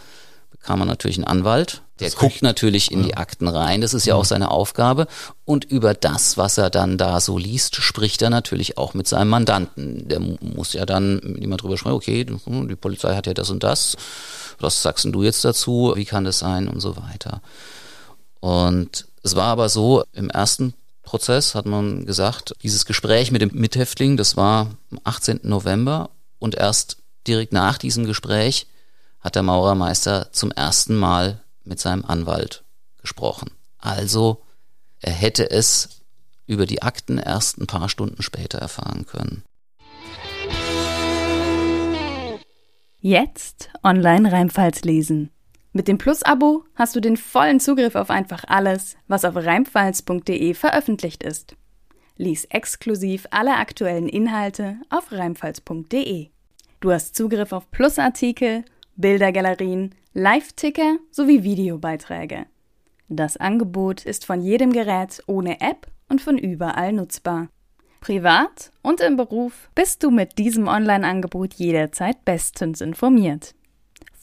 bekam 0.59 0.81
er 0.81 0.85
natürlich 0.85 1.17
einen 1.17 1.27
Anwalt, 1.27 1.81
der 1.99 2.09
guckt 2.11 2.33
recht. 2.33 2.43
natürlich 2.43 2.91
in 2.91 3.01
ja. 3.01 3.07
die 3.07 3.17
Akten 3.17 3.47
rein, 3.47 3.81
das 3.81 3.93
ist 3.93 4.05
ja 4.05 4.15
auch 4.15 4.25
seine 4.25 4.51
Aufgabe. 4.51 5.07
Und 5.45 5.65
über 5.65 5.93
das, 5.93 6.37
was 6.37 6.57
er 6.57 6.69
dann 6.69 6.97
da 6.97 7.19
so 7.19 7.37
liest, 7.37 7.75
spricht 7.75 8.21
er 8.21 8.29
natürlich 8.29 8.77
auch 8.77 8.93
mit 8.93 9.07
seinem 9.07 9.29
Mandanten. 9.29 10.07
Der 10.07 10.19
muss 10.19 10.73
ja 10.73 10.85
dann 10.85 11.21
mit 11.23 11.41
jemand 11.41 11.61
drüber 11.61 11.77
sprechen, 11.77 11.95
okay, 11.95 12.25
die 12.25 12.75
Polizei 12.75 13.15
hat 13.15 13.27
ja 13.27 13.33
das 13.33 13.49
und 13.49 13.63
das, 13.63 13.97
was 14.59 14.81
sagst 14.81 15.05
du 15.05 15.23
jetzt 15.23 15.43
dazu, 15.43 15.93
wie 15.95 16.05
kann 16.05 16.23
das 16.23 16.39
sein 16.39 16.67
und 16.67 16.79
so 16.79 16.95
weiter. 16.97 17.41
Und 18.39 19.07
es 19.23 19.35
war 19.35 19.47
aber 19.47 19.69
so, 19.69 20.03
im 20.13 20.29
ersten 20.29 20.73
Prozess 21.03 21.55
hat 21.55 21.65
man 21.65 22.05
gesagt, 22.05 22.53
dieses 22.63 22.85
Gespräch 22.85 23.31
mit 23.31 23.41
dem 23.41 23.51
Mithäftling, 23.53 24.15
das 24.15 24.37
war 24.37 24.71
am 24.91 24.99
18. 25.03 25.41
November 25.43 26.11
und 26.37 26.55
erst 26.55 26.97
direkt 27.27 27.51
nach 27.51 27.77
diesem 27.77 28.05
Gespräch 28.05 28.67
hat 29.19 29.35
der 29.35 29.43
Maurermeister 29.43 30.31
zum 30.31 30.51
ersten 30.51 30.97
Mal 30.97 31.41
mit 31.63 31.79
seinem 31.79 32.05
Anwalt 32.05 32.63
gesprochen. 33.01 33.51
Also 33.77 34.43
er 35.01 35.13
hätte 35.13 35.49
es 35.49 36.01
über 36.45 36.65
die 36.65 36.81
Akten 36.81 37.17
erst 37.17 37.59
ein 37.59 37.67
paar 37.67 37.89
Stunden 37.89 38.21
später 38.21 38.57
erfahren 38.57 39.05
können. 39.05 39.43
Jetzt 43.01 43.69
online 43.83 44.31
Reimfalls 44.31 44.83
lesen. 44.83 45.31
Mit 45.71 45.87
dem 45.87 45.97
Plus-Abo 45.97 46.65
hast 46.75 46.95
du 46.95 46.99
den 46.99 47.15
vollen 47.15 47.59
Zugriff 47.59 47.95
auf 47.95 48.09
einfach 48.09 48.43
alles, 48.47 48.97
was 49.07 49.23
auf 49.23 49.35
reimfalls.de 49.35 50.53
veröffentlicht 50.53 51.23
ist. 51.23 51.55
Lies 52.17 52.45
exklusiv 52.45 53.27
alle 53.31 53.55
aktuellen 53.55 54.09
Inhalte 54.09 54.77
auf 54.89 55.11
reimfalls.de. 55.11 56.29
Du 56.81 56.91
hast 56.91 57.15
Zugriff 57.15 57.53
auf 57.53 57.71
Plus-Artikel, 57.71 58.65
Bildergalerien, 58.99 59.95
Live-Ticker 60.13 60.97
sowie 61.09 61.43
Videobeiträge. 61.43 62.47
Das 63.07 63.37
Angebot 63.37 64.05
ist 64.05 64.25
von 64.25 64.41
jedem 64.41 64.73
Gerät 64.73 65.23
ohne 65.25 65.61
App 65.61 65.87
und 66.09 66.21
von 66.21 66.37
überall 66.37 66.91
nutzbar. 66.91 67.47
Privat 68.01 68.71
und 68.81 68.99
im 68.99 69.15
Beruf 69.15 69.69
bist 69.73 70.03
du 70.03 70.11
mit 70.11 70.37
diesem 70.37 70.67
Online-Angebot 70.67 71.53
jederzeit 71.53 72.25
bestens 72.25 72.81
informiert. 72.81 73.55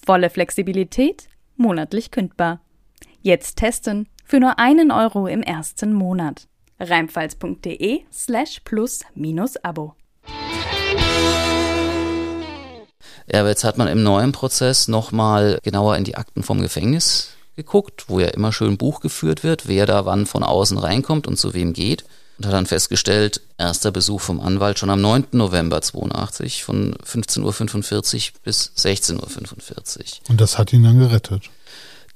Volle 0.04 0.28
Flexibilität, 0.28 1.28
monatlich 1.56 2.10
kündbar. 2.10 2.60
Jetzt 3.22 3.56
testen 3.56 4.06
für 4.26 4.40
nur 4.40 4.58
einen 4.58 4.90
Euro 4.90 5.26
im 5.26 5.42
ersten 5.42 5.94
Monat. 5.94 6.48
Reimfalls.de 6.78 8.02
slash 8.12 8.60
plus 8.60 9.00
minus 9.14 9.56
Abo. 9.56 9.94
Ja, 13.30 13.40
aber 13.40 13.48
jetzt 13.48 13.64
hat 13.64 13.78
man 13.78 13.88
im 13.88 14.02
neuen 14.02 14.32
Prozess 14.32 14.88
nochmal 14.88 15.58
genauer 15.62 15.96
in 15.96 16.04
die 16.04 16.16
Akten 16.16 16.42
vom 16.42 16.60
Gefängnis 16.60 17.30
geguckt, 17.56 18.04
wo 18.08 18.20
ja 18.20 18.28
immer 18.28 18.52
schön 18.52 18.76
Buch 18.76 19.00
geführt 19.00 19.42
wird, 19.42 19.66
wer 19.66 19.86
da 19.86 20.04
wann 20.04 20.26
von 20.26 20.42
außen 20.42 20.78
reinkommt 20.78 21.26
und 21.26 21.36
zu 21.38 21.54
wem 21.54 21.72
geht. 21.72 22.04
Und 22.38 22.46
hat 22.46 22.52
dann 22.52 22.66
festgestellt, 22.66 23.40
erster 23.56 23.90
Besuch 23.90 24.20
vom 24.20 24.40
Anwalt 24.40 24.78
schon 24.78 24.90
am 24.90 25.00
9. 25.00 25.28
November 25.32 25.80
82 25.80 26.64
von 26.64 26.94
15.45 26.96 28.32
Uhr 28.32 28.40
bis 28.44 28.72
16.45 28.76 29.16
Uhr. 29.16 30.04
Und 30.28 30.40
das 30.40 30.58
hat 30.58 30.72
ihn 30.74 30.84
dann 30.84 30.98
gerettet? 30.98 31.50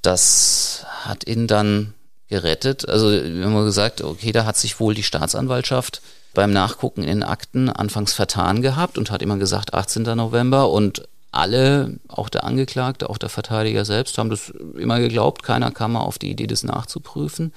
Das 0.03 0.85
hat 1.03 1.25
ihn 1.27 1.47
dann 1.47 1.95
gerettet. 2.27 2.87
Also 2.87 3.11
wir 3.11 3.45
haben 3.45 3.65
gesagt, 3.65 4.01
okay, 4.01 4.31
da 4.31 4.45
hat 4.45 4.57
sich 4.57 4.79
wohl 4.79 4.93
die 4.93 5.03
Staatsanwaltschaft 5.03 6.01
beim 6.33 6.51
Nachgucken 6.51 7.03
in 7.03 7.23
Akten 7.23 7.69
anfangs 7.69 8.13
vertan 8.13 8.61
gehabt 8.61 8.97
und 8.97 9.11
hat 9.11 9.21
immer 9.21 9.37
gesagt 9.37 9.73
18. 9.73 10.03
November 10.03 10.69
und 10.69 11.03
alle, 11.31 11.99
auch 12.07 12.29
der 12.29 12.43
Angeklagte, 12.43 13.09
auch 13.09 13.17
der 13.17 13.29
Verteidiger 13.29 13.85
selbst, 13.85 14.17
haben 14.17 14.29
das 14.29 14.49
immer 14.77 14.99
geglaubt. 14.99 15.43
Keiner 15.43 15.71
kam 15.71 15.93
mal 15.93 16.01
auf 16.01 16.19
die 16.19 16.29
Idee, 16.29 16.47
das 16.47 16.63
nachzuprüfen. 16.63 17.53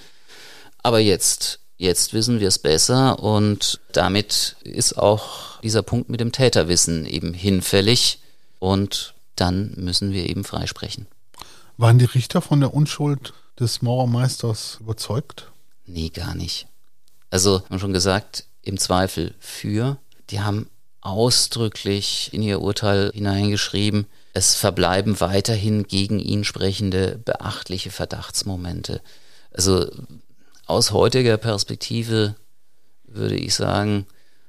Aber 0.83 1.01
jetzt, 1.01 1.59
jetzt 1.77 2.13
wissen 2.13 2.41
wir 2.41 2.49
es 2.49 2.59
besser 2.59 3.19
und 3.19 3.81
damit 3.93 4.57
ist 4.63 4.97
auch 4.97 5.61
dieser 5.63 5.83
Punkt 5.83 6.09
mit 6.09 6.21
dem 6.21 6.31
Täterwissen 6.31 7.05
eben 7.07 7.35
hinfällig 7.35 8.21
und 8.61 9.15
dann 9.35 9.73
müssen 9.77 10.13
wir 10.13 10.29
eben 10.29 10.45
freisprechen. 10.45 11.07
Waren 11.77 11.99
die 11.99 12.05
Richter 12.05 12.41
von 12.41 12.61
der 12.61 12.73
Unschuld 12.73 13.33
des 13.59 13.83
Maurermeisters 13.83 14.79
überzeugt? 14.81 15.51
Nee, 15.87 16.11
gar 16.11 16.35
nicht. 16.35 16.67
Also, 17.31 17.61
wir 17.61 17.71
haben 17.71 17.81
schon 17.81 17.93
gesagt, 17.93 18.47
im 18.65 18.79
Zweifel 18.79 19.35
für. 19.39 19.99
Die 20.31 20.41
haben 20.41 20.69
ausdrücklich 21.01 22.31
in 22.33 22.43
ihr 22.43 22.61
Urteil 22.61 23.11
hineingeschrieben, 23.13 24.07
es 24.33 24.57
verbleiben 24.57 25.21
weiterhin 25.21 25.85
gegen 25.87 26.19
ihn 26.19 26.43
sprechende 26.43 27.21
beachtliche 27.25 27.91
Verdachtsmomente. 27.91 29.01
Also 29.53 29.87
aus 30.67 30.91
heutiger 30.91 31.37
Perspektive 31.37 32.35
würde 33.07 33.37
ich 33.37 33.55
sagen, 33.55 34.07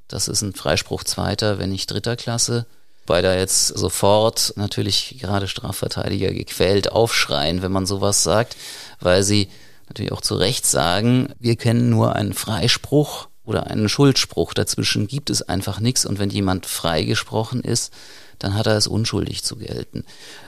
das 0.07 0.27
ist 0.27 0.41
ein 0.41 0.53
Freispruch 0.53 1.03
zweiter, 1.03 1.59
wenn 1.59 1.69
nicht 1.69 1.91
dritter 1.91 2.15
Klasse. 2.15 2.65
Weil 3.07 3.21
da 3.21 3.35
jetzt 3.35 3.67
sofort 3.67 4.53
natürlich 4.55 5.17
gerade 5.19 5.47
Strafverteidiger 5.47 6.33
gequält 6.33 6.91
aufschreien, 6.91 7.61
wenn 7.61 7.71
man 7.71 7.85
sowas 7.85 8.23
sagt, 8.23 8.57
weil 8.99 9.21
sie 9.21 9.49
natürlich 9.87 10.11
auch 10.11 10.21
zu 10.21 10.33
Recht 10.33 10.65
sagen, 10.65 11.31
wir 11.37 11.55
kennen 11.55 11.91
nur 11.91 12.15
einen 12.15 12.33
Freispruch 12.33 13.27
oder 13.45 13.67
einen 13.67 13.89
Schuldspruch. 13.89 14.53
Dazwischen 14.53 15.07
gibt 15.07 15.29
es 15.29 15.41
einfach 15.41 15.79
nichts 15.79 16.05
und 16.05 16.19
wenn 16.19 16.29
jemand 16.29 16.65
freigesprochen 16.65 17.61
ist, 17.61 17.93
dann 18.39 18.55
hat 18.55 18.67
er 18.67 18.77
es 18.77 18.87
unschuldig 18.87 19.43
zu 19.43 19.55
gelten. 19.55 20.03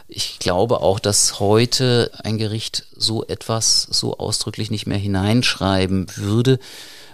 Ich 0.07 0.39
glaube 0.39 0.81
auch, 0.81 0.99
dass 0.99 1.39
heute 1.39 2.11
ein 2.23 2.37
Gericht 2.37 2.85
so 2.95 3.25
etwas 3.25 3.83
so 3.83 4.17
ausdrücklich 4.17 4.71
nicht 4.71 4.87
mehr 4.87 4.97
hineinschreiben 4.97 6.07
würde, 6.15 6.59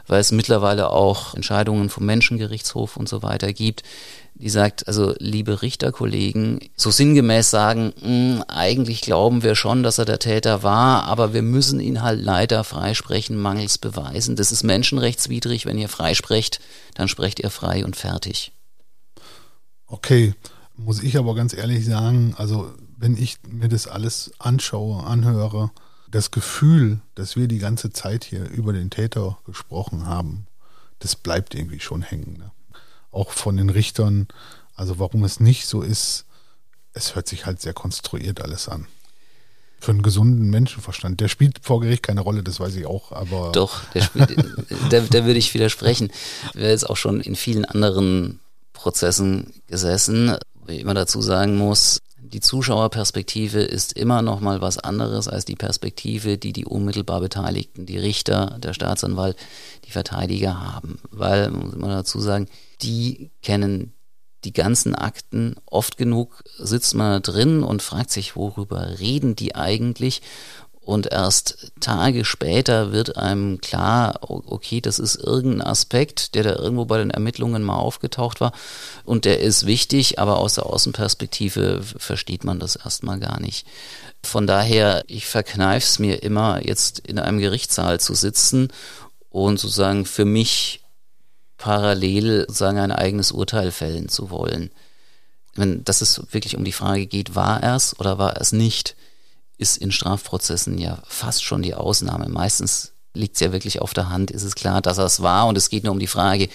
weil 0.07 0.19
es 0.19 0.31
mittlerweile 0.31 0.89
auch 0.89 1.33
Entscheidungen 1.33 1.89
vom 1.89 2.05
Menschengerichtshof 2.05 2.97
und 2.97 3.07
so 3.07 3.23
weiter 3.23 3.53
gibt, 3.53 3.83
die 4.35 4.49
sagt, 4.49 4.87
also 4.87 5.13
liebe 5.19 5.61
Richterkollegen, 5.61 6.59
so 6.75 6.91
sinngemäß 6.91 7.49
sagen, 7.49 7.93
mh, 8.01 8.07
hm, 8.07 8.43
eigentlich 8.47 9.01
glauben 9.01 9.43
wir 9.43 9.55
schon, 9.55 9.83
dass 9.83 9.99
er 9.99 10.05
der 10.05 10.19
Täter 10.19 10.63
war, 10.63 11.03
aber 11.03 11.33
wir 11.33 11.41
müssen 11.41 11.79
ihn 11.79 12.01
halt 12.01 12.21
leider 12.21 12.63
freisprechen, 12.63 13.37
mangels 13.37 13.77
Beweisen. 13.77 14.35
Das 14.35 14.51
ist 14.51 14.63
menschenrechtswidrig. 14.63 15.65
Wenn 15.65 15.77
ihr 15.77 15.89
freisprecht, 15.89 16.59
dann 16.95 17.07
sprecht 17.07 17.39
ihr 17.39 17.49
frei 17.49 17.85
und 17.85 17.95
fertig. 17.95 18.51
Okay, 19.87 20.33
muss 20.75 21.03
ich 21.03 21.17
aber 21.17 21.35
ganz 21.35 21.53
ehrlich 21.53 21.85
sagen, 21.85 22.33
also 22.37 22.73
wenn 22.97 23.15
ich 23.15 23.37
mir 23.47 23.69
das 23.69 23.87
alles 23.87 24.31
anschaue, 24.39 25.03
anhöre, 25.03 25.71
das 26.09 26.31
Gefühl, 26.31 27.01
dass 27.15 27.35
wir 27.35 27.47
die 27.47 27.59
ganze 27.59 27.91
Zeit 27.91 28.23
hier 28.23 28.49
über 28.49 28.73
den 28.73 28.89
Täter 28.89 29.37
gesprochen 29.45 30.05
haben, 30.07 30.47
das 30.99 31.15
bleibt 31.15 31.53
irgendwie 31.53 31.79
schon 31.79 32.01
hängen. 32.01 32.37
Ne? 32.37 32.51
Auch 33.13 33.31
von 33.31 33.57
den 33.57 33.69
Richtern. 33.69 34.27
Also 34.75 34.99
warum 34.99 35.23
es 35.23 35.39
nicht 35.39 35.67
so 35.67 35.81
ist, 35.81 36.25
es 36.93 37.15
hört 37.15 37.27
sich 37.27 37.45
halt 37.45 37.61
sehr 37.61 37.73
konstruiert 37.73 38.41
alles 38.41 38.67
an. 38.67 38.87
Für 39.79 39.91
einen 39.91 40.01
gesunden 40.01 40.49
Menschenverstand. 40.49 41.19
Der 41.19 41.27
spielt 41.27 41.59
vor 41.61 41.81
Gericht 41.81 42.03
keine 42.03 42.21
Rolle, 42.21 42.41
das 42.41 42.59
weiß 42.59 42.75
ich 42.75 42.85
auch, 42.85 43.11
aber. 43.11 43.51
Doch, 43.51 43.83
der 43.91 44.01
spielt, 44.01 44.29
da, 44.89 45.01
da 45.01 45.25
würde 45.25 45.39
ich 45.39 45.53
widersprechen. 45.53 46.11
Wäre 46.53 46.71
jetzt 46.71 46.89
auch 46.89 46.95
schon 46.97 47.19
in 47.19 47.35
vielen 47.35 47.65
anderen 47.65 48.39
Prozessen 48.71 49.53
gesessen. 49.67 50.37
Wie 50.65 50.75
ich 50.75 50.81
immer 50.81 50.93
dazu 50.93 51.21
sagen 51.21 51.57
muss, 51.57 52.01
die 52.33 52.39
Zuschauerperspektive 52.39 53.61
ist 53.61 53.93
immer 53.93 54.23
noch 54.23 54.39
mal 54.39 54.59
was 54.59 54.79
anderes 54.79 55.27
als 55.27 55.45
die 55.45 55.55
Perspektive, 55.55 56.39
die 56.39 56.51
die 56.51 56.65
unmittelbar 56.65 57.21
Beteiligten, 57.21 57.85
die 57.85 57.99
Richter, 57.99 58.57
der 58.59 58.73
Staatsanwalt, 58.73 59.37
die 59.85 59.91
Verteidiger 59.91 60.59
haben. 60.59 60.99
Weil, 61.11 61.51
muss 61.51 61.75
man 61.75 61.91
dazu 61.91 62.19
sagen, 62.19 62.47
die 62.81 63.29
kennen 63.43 63.93
die 64.43 64.53
ganzen 64.53 64.95
Akten. 64.95 65.55
Oft 65.65 65.97
genug 65.97 66.43
sitzt 66.57 66.95
man 66.95 67.11
da 67.11 67.31
drin 67.31 67.63
und 67.63 67.83
fragt 67.83 68.09
sich, 68.09 68.35
worüber 68.35 68.99
reden 68.99 69.35
die 69.35 69.55
eigentlich? 69.55 70.21
Und 70.85 71.11
erst 71.11 71.71
Tage 71.79 72.25
später 72.25 72.91
wird 72.91 73.15
einem 73.15 73.61
klar, 73.61 74.19
okay, 74.21 74.81
das 74.81 74.99
ist 74.99 75.15
irgendein 75.15 75.65
Aspekt, 75.65 76.35
der 76.35 76.43
da 76.43 76.55
irgendwo 76.57 76.83
bei 76.83 76.97
den 76.97 77.09
Ermittlungen 77.09 77.63
mal 77.63 77.77
aufgetaucht 77.77 78.41
war. 78.41 78.51
Und 79.05 79.23
der 79.23 79.39
ist 79.39 79.65
wichtig, 79.65 80.19
aber 80.19 80.37
aus 80.37 80.55
der 80.55 80.65
Außenperspektive 80.65 81.81
versteht 81.83 82.43
man 82.43 82.59
das 82.59 82.75
erstmal 82.75 83.17
gar 83.19 83.39
nicht. 83.39 83.65
Von 84.23 84.45
daher, 84.45 85.05
ich 85.07 85.25
verkneife 85.25 85.85
es 85.85 85.99
mir 85.99 86.21
immer, 86.21 86.65
jetzt 86.65 86.99
in 86.99 87.17
einem 87.17 87.39
Gerichtssaal 87.39 88.01
zu 88.01 88.13
sitzen 88.13 88.67
und 89.29 89.61
sozusagen 89.61 90.05
für 90.05 90.25
mich 90.25 90.81
parallel 91.57 92.41
sozusagen 92.41 92.79
ein 92.79 92.91
eigenes 92.91 93.31
Urteil 93.31 93.71
fällen 93.71 94.09
zu 94.09 94.29
wollen. 94.29 94.69
Wenn 95.55 95.85
das 95.85 96.01
es 96.01 96.21
wirklich 96.31 96.57
um 96.57 96.65
die 96.65 96.73
Frage 96.73 97.05
geht, 97.05 97.35
war 97.35 97.63
er 97.63 97.77
es 97.77 97.97
oder 97.99 98.17
war 98.17 98.33
er 98.33 98.41
es 98.41 98.51
nicht, 98.51 98.97
ist 99.57 99.77
in 99.77 99.91
Strafprozessen 99.91 100.77
ja 100.77 100.99
fast 101.07 101.43
schon 101.43 101.61
die 101.61 101.75
Ausnahme. 101.75 102.27
Meistens 102.29 102.93
liegt 103.13 103.35
es 103.35 103.41
ja 103.41 103.51
wirklich 103.51 103.81
auf 103.81 103.93
der 103.93 104.09
Hand, 104.09 104.31
ist 104.31 104.43
es 104.43 104.55
klar, 104.55 104.81
dass 104.81 104.97
er 104.97 105.05
es 105.05 105.21
war 105.21 105.47
und 105.47 105.57
es 105.57 105.69
geht 105.69 105.83
nur 105.83 105.93
um 105.93 105.99
die 105.99 106.07
Frage, 106.07 106.49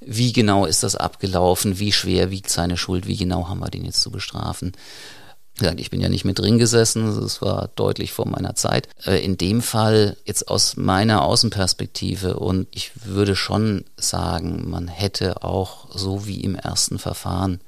wie 0.00 0.32
genau 0.32 0.66
ist 0.66 0.82
das 0.82 0.96
abgelaufen, 0.96 1.78
wie 1.78 1.92
schwer 1.92 2.30
wiegt 2.30 2.50
seine 2.50 2.76
Schuld, 2.76 3.06
wie 3.06 3.16
genau 3.16 3.48
haben 3.48 3.60
wir 3.60 3.70
den 3.70 3.84
jetzt 3.84 4.02
zu 4.02 4.10
bestrafen. 4.10 4.72
Ich 5.76 5.90
bin 5.90 6.00
ja 6.00 6.08
nicht 6.08 6.24
mit 6.24 6.38
drin 6.38 6.58
gesessen, 6.58 7.20
das 7.20 7.42
war 7.42 7.68
deutlich 7.76 8.12
vor 8.12 8.26
meiner 8.26 8.54
Zeit. 8.54 8.88
Äh, 9.04 9.22
in 9.22 9.36
dem 9.36 9.60
Fall 9.60 10.16
jetzt 10.24 10.48
aus 10.48 10.76
meiner 10.76 11.22
Außenperspektive 11.22 12.38
und 12.38 12.68
ich 12.72 12.92
würde 13.04 13.36
schon 13.36 13.84
sagen, 13.96 14.68
man 14.68 14.88
hätte 14.88 15.44
auch 15.44 15.86
so 15.94 16.26
wie 16.26 16.40
im 16.40 16.56
ersten 16.56 16.98
Verfahren 16.98 17.60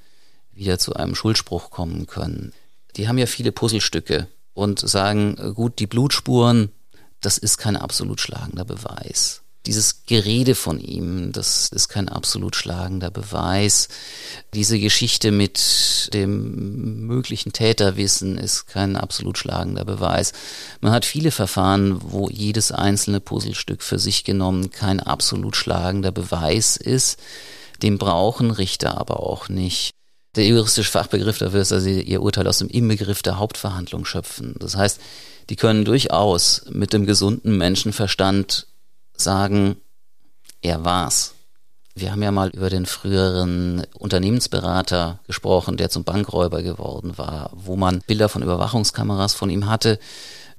wieder 0.53 0.79
zu 0.79 0.95
einem 0.95 1.15
Schuldspruch 1.15 1.71
kommen 1.71 2.07
können. 2.07 2.53
Die 2.97 3.09
haben 3.09 3.19
ja 3.19 3.27
viele 3.27 3.53
Puzzlestücke 3.53 4.29
und 4.55 4.79
sagen, 4.81 5.37
äh, 5.39 5.53
gut, 5.53 5.79
die 5.79 5.87
Blutspuren, 5.87 6.71
das 7.21 7.39
ist 7.39 7.59
kein 7.59 7.77
absolut 7.77 8.21
schlagender 8.21 8.65
Beweis. 8.65 9.43
Dieses 9.67 10.05
Gerede 10.05 10.55
von 10.55 10.79
ihm, 10.79 11.33
das 11.33 11.69
ist 11.69 11.89
kein 11.89 12.11
absolut 12.11 12.55
schlagender 12.55 13.11
Beweis. 13.11 13.89
Diese 14.53 14.79
Geschichte 14.79 15.31
mit 15.31 16.11
dem 16.13 17.07
möglichen 17.07 17.55
Täterwissen 17.55 18.37
ist 18.37 18.67
kein 18.67 18.95
absolut 18.95 19.39
schlagender 19.39 19.87
Beweis. 19.87 20.35
Man 20.83 20.93
hat 20.93 21.07
viele 21.07 21.31
Verfahren, 21.31 21.99
wo 22.03 22.29
jedes 22.29 22.73
einzelne 22.73 23.21
Puzzlestück 23.21 23.83
für 23.83 23.99
sich 23.99 24.23
genommen 24.25 24.71
kein 24.71 25.01
absolut 25.01 25.57
schlagender 25.57 26.13
Beweis 26.13 26.77
ist. 26.77 27.19
Den 27.83 27.97
brauchen 27.97 28.51
Richter 28.51 28.99
aber 28.99 29.21
auch 29.21 29.49
nicht. 29.49 29.93
Der 30.37 30.47
juristische 30.47 30.91
Fachbegriff 30.91 31.39
dafür 31.39 31.61
ist, 31.61 31.71
dass 31.71 31.85
sie 31.85 32.01
ihr 32.01 32.23
Urteil 32.23 32.49
aus 32.49 32.59
dem 32.59 32.69
Inbegriff 32.69 33.23
der 33.23 33.39
Hauptverhandlung 33.39 34.05
schöpfen. 34.05 34.57
Das 34.59 34.77
heißt, 34.77 35.01
die 35.49 35.57
können 35.57 35.85
durchaus 35.85 36.63
mit 36.71 36.93
dem 36.93 37.07
gesunden 37.07 37.57
Menschenverstand 37.57 38.67
sagen, 39.17 39.77
er 40.63 40.85
war's. 40.85 41.35
Wir 41.95 42.11
haben 42.11 42.23
ja 42.23 42.33
mal 42.33 42.49
über 42.49 42.71
den 42.71 42.87
früheren 42.87 43.87
Unternehmensberater 43.97 45.21
gesprochen, 45.29 45.77
der 45.77 45.91
zum 45.91 46.03
Bankräuber 46.03 46.63
geworden 46.63 47.17
war, 47.17 47.51
wo 47.55 47.77
man 47.77 48.01
Bilder 48.01 48.29
von 48.29 48.43
Überwachungskameras 48.43 49.35
von 49.35 49.51
ihm 49.51 49.69
hatte, 49.69 50.01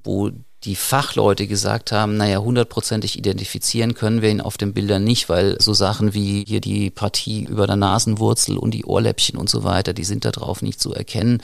wo 0.03 0.31
die 0.65 0.75
Fachleute 0.75 1.45
gesagt 1.45 1.91
haben, 1.91 2.17
naja, 2.17 2.39
hundertprozentig 2.39 3.17
identifizieren 3.17 3.93
können 3.93 4.21
wir 4.23 4.29
ihn 4.29 4.41
auf 4.41 4.57
den 4.57 4.73
Bildern 4.73 5.03
nicht, 5.03 5.29
weil 5.29 5.61
so 5.61 5.73
Sachen 5.73 6.13
wie 6.15 6.43
hier 6.45 6.59
die 6.59 6.89
Partie 6.89 7.45
über 7.45 7.67
der 7.67 7.75
Nasenwurzel 7.75 8.57
und 8.57 8.71
die 8.71 8.85
Ohrläppchen 8.85 9.37
und 9.37 9.49
so 9.49 9.63
weiter, 9.63 9.93
die 9.93 10.03
sind 10.03 10.25
da 10.25 10.31
drauf 10.31 10.61
nicht 10.61 10.79
zu 10.79 10.93
erkennen. 10.93 11.41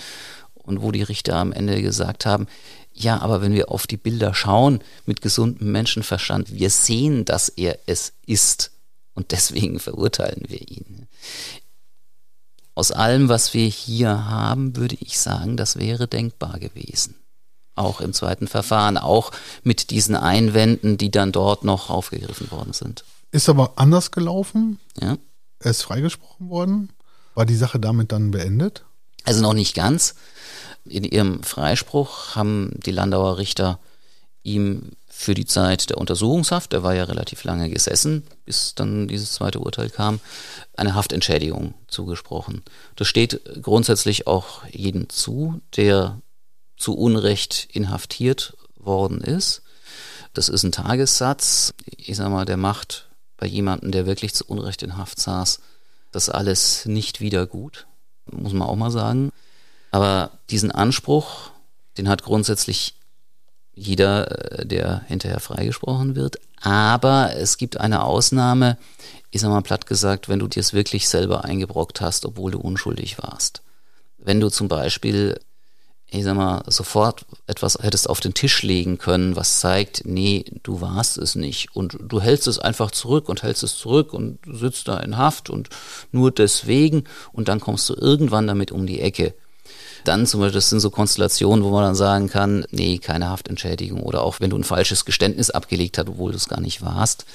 Und 0.55 0.81
wo 0.81 0.91
die 0.91 1.03
Richter 1.03 1.35
am 1.35 1.51
Ende 1.51 1.81
gesagt 1.81 2.25
haben, 2.25 2.47
ja, 2.93 3.21
aber 3.21 3.41
wenn 3.41 3.53
wir 3.53 3.71
auf 3.71 3.87
die 3.87 3.97
Bilder 3.97 4.33
schauen 4.33 4.79
mit 5.05 5.21
gesundem 5.21 5.71
Menschenverstand, 5.71 6.53
wir 6.53 6.69
sehen, 6.69 7.23
dass 7.25 7.49
er 7.49 7.79
es 7.85 8.13
ist 8.25 8.71
und 9.13 9.31
deswegen 9.31 9.79
verurteilen 9.79 10.45
wir 10.47 10.61
ihn. 10.67 11.07
Aus 12.73 12.91
allem, 12.91 13.29
was 13.29 13.53
wir 13.53 13.67
hier 13.67 14.25
haben, 14.29 14.75
würde 14.75 14.97
ich 14.99 15.19
sagen, 15.19 15.57
das 15.57 15.77
wäre 15.77 16.07
denkbar 16.07 16.57
gewesen 16.59 17.20
auch 17.75 18.01
im 18.01 18.13
zweiten 18.13 18.47
Verfahren, 18.47 18.97
auch 18.97 19.31
mit 19.63 19.89
diesen 19.89 20.15
Einwänden, 20.15 20.97
die 20.97 21.11
dann 21.11 21.31
dort 21.31 21.63
noch 21.63 21.89
aufgegriffen 21.89 22.51
worden 22.51 22.73
sind. 22.73 23.03
Ist 23.31 23.49
aber 23.49 23.73
anders 23.77 24.11
gelaufen. 24.11 24.79
Ja. 24.99 25.17
Er 25.59 25.71
ist 25.71 25.83
freigesprochen 25.83 26.49
worden. 26.49 26.89
War 27.35 27.45
die 27.45 27.55
Sache 27.55 27.79
damit 27.79 28.11
dann 28.11 28.31
beendet? 28.31 28.83
Also 29.23 29.41
noch 29.41 29.53
nicht 29.53 29.75
ganz. 29.75 30.15
In 30.85 31.03
ihrem 31.03 31.43
Freispruch 31.43 32.35
haben 32.35 32.71
die 32.85 32.91
Landauer 32.91 33.37
Richter 33.37 33.79
ihm 34.43 34.91
für 35.07 35.33
die 35.35 35.45
Zeit 35.45 35.89
der 35.91 35.99
Untersuchungshaft, 35.99 36.73
der 36.73 36.81
war 36.81 36.95
ja 36.95 37.03
relativ 37.03 37.43
lange 37.43 37.69
gesessen, 37.69 38.23
bis 38.45 38.73
dann 38.73 39.07
dieses 39.07 39.33
zweite 39.33 39.59
Urteil 39.59 39.91
kam, 39.91 40.19
eine 40.75 40.95
Haftentschädigung 40.95 41.75
zugesprochen. 41.87 42.63
Das 42.95 43.07
steht 43.07 43.39
grundsätzlich 43.61 44.25
auch 44.25 44.65
jedem 44.71 45.09
zu, 45.09 45.61
der 45.75 46.19
zu 46.81 46.97
Unrecht 46.97 47.67
inhaftiert 47.71 48.55
worden 48.75 49.21
ist. 49.21 49.61
Das 50.33 50.49
ist 50.49 50.63
ein 50.63 50.71
Tagessatz. 50.71 51.73
Ich 51.97 52.17
sag 52.17 52.29
mal, 52.29 52.45
der 52.45 52.57
macht 52.57 53.09
bei 53.37 53.47
jemandem, 53.47 53.91
der 53.91 54.05
wirklich 54.05 54.33
zu 54.33 54.45
Unrecht 54.45 54.83
in 54.83 54.97
Haft 54.97 55.19
saß, 55.19 55.59
das 56.11 56.29
alles 56.29 56.85
nicht 56.85 57.21
wieder 57.21 57.47
gut. 57.47 57.87
Muss 58.31 58.53
man 58.53 58.67
auch 58.67 58.75
mal 58.75 58.91
sagen. 58.91 59.31
Aber 59.91 60.31
diesen 60.49 60.71
Anspruch, 60.71 61.51
den 61.97 62.07
hat 62.07 62.23
grundsätzlich 62.23 62.95
jeder, 63.73 64.59
äh, 64.59 64.65
der 64.65 65.01
hinterher 65.07 65.39
freigesprochen 65.39 66.15
wird. 66.15 66.37
Aber 66.61 67.35
es 67.35 67.57
gibt 67.57 67.77
eine 67.77 68.03
Ausnahme, 68.03 68.77
ich 69.31 69.41
sag 69.41 69.49
mal 69.49 69.61
platt 69.61 69.85
gesagt, 69.85 70.29
wenn 70.29 70.39
du 70.39 70.47
dir 70.47 70.59
es 70.59 70.73
wirklich 70.73 71.09
selber 71.09 71.45
eingebrockt 71.45 72.01
hast, 72.01 72.25
obwohl 72.25 72.51
du 72.51 72.59
unschuldig 72.59 73.17
warst. 73.17 73.61
Wenn 74.17 74.39
du 74.39 74.49
zum 74.49 74.67
Beispiel 74.67 75.39
ich 76.13 76.25
sag 76.25 76.35
mal, 76.35 76.61
sofort 76.67 77.25
etwas 77.47 77.77
hättest 77.81 78.09
auf 78.09 78.19
den 78.19 78.33
Tisch 78.33 78.63
legen 78.63 78.97
können, 78.97 79.37
was 79.37 79.61
zeigt, 79.61 80.01
nee, 80.03 80.43
du 80.61 80.81
warst 80.81 81.17
es 81.17 81.35
nicht. 81.35 81.73
Und 81.73 81.97
du 82.01 82.19
hältst 82.19 82.47
es 82.47 82.59
einfach 82.59 82.91
zurück 82.91 83.29
und 83.29 83.43
hältst 83.43 83.63
es 83.63 83.77
zurück 83.77 84.13
und 84.13 84.37
sitzt 84.45 84.89
da 84.89 84.99
in 84.99 85.17
Haft 85.17 85.49
und 85.49 85.69
nur 86.11 86.31
deswegen 86.31 87.05
und 87.31 87.47
dann 87.47 87.61
kommst 87.61 87.89
du 87.89 87.93
irgendwann 87.93 88.45
damit 88.45 88.73
um 88.73 88.85
die 88.85 88.99
Ecke. 88.99 89.33
Dann 90.03 90.27
zum 90.27 90.41
Beispiel, 90.41 90.55
das 90.55 90.69
sind 90.69 90.81
so 90.81 90.89
Konstellationen, 90.89 91.63
wo 91.63 91.69
man 91.69 91.83
dann 91.83 91.95
sagen 91.95 92.27
kann, 92.27 92.65
nee, 92.71 92.97
keine 92.97 93.29
Haftentschädigung. 93.29 94.03
Oder 94.03 94.23
auch 94.23 94.41
wenn 94.41 94.49
du 94.49 94.57
ein 94.57 94.65
falsches 94.65 95.05
Geständnis 95.05 95.49
abgelegt 95.49 95.97
hast, 95.97 96.09
obwohl 96.09 96.31
du 96.31 96.37
es 96.37 96.49
gar 96.49 96.59
nicht 96.59 96.81
warst. 96.81 97.25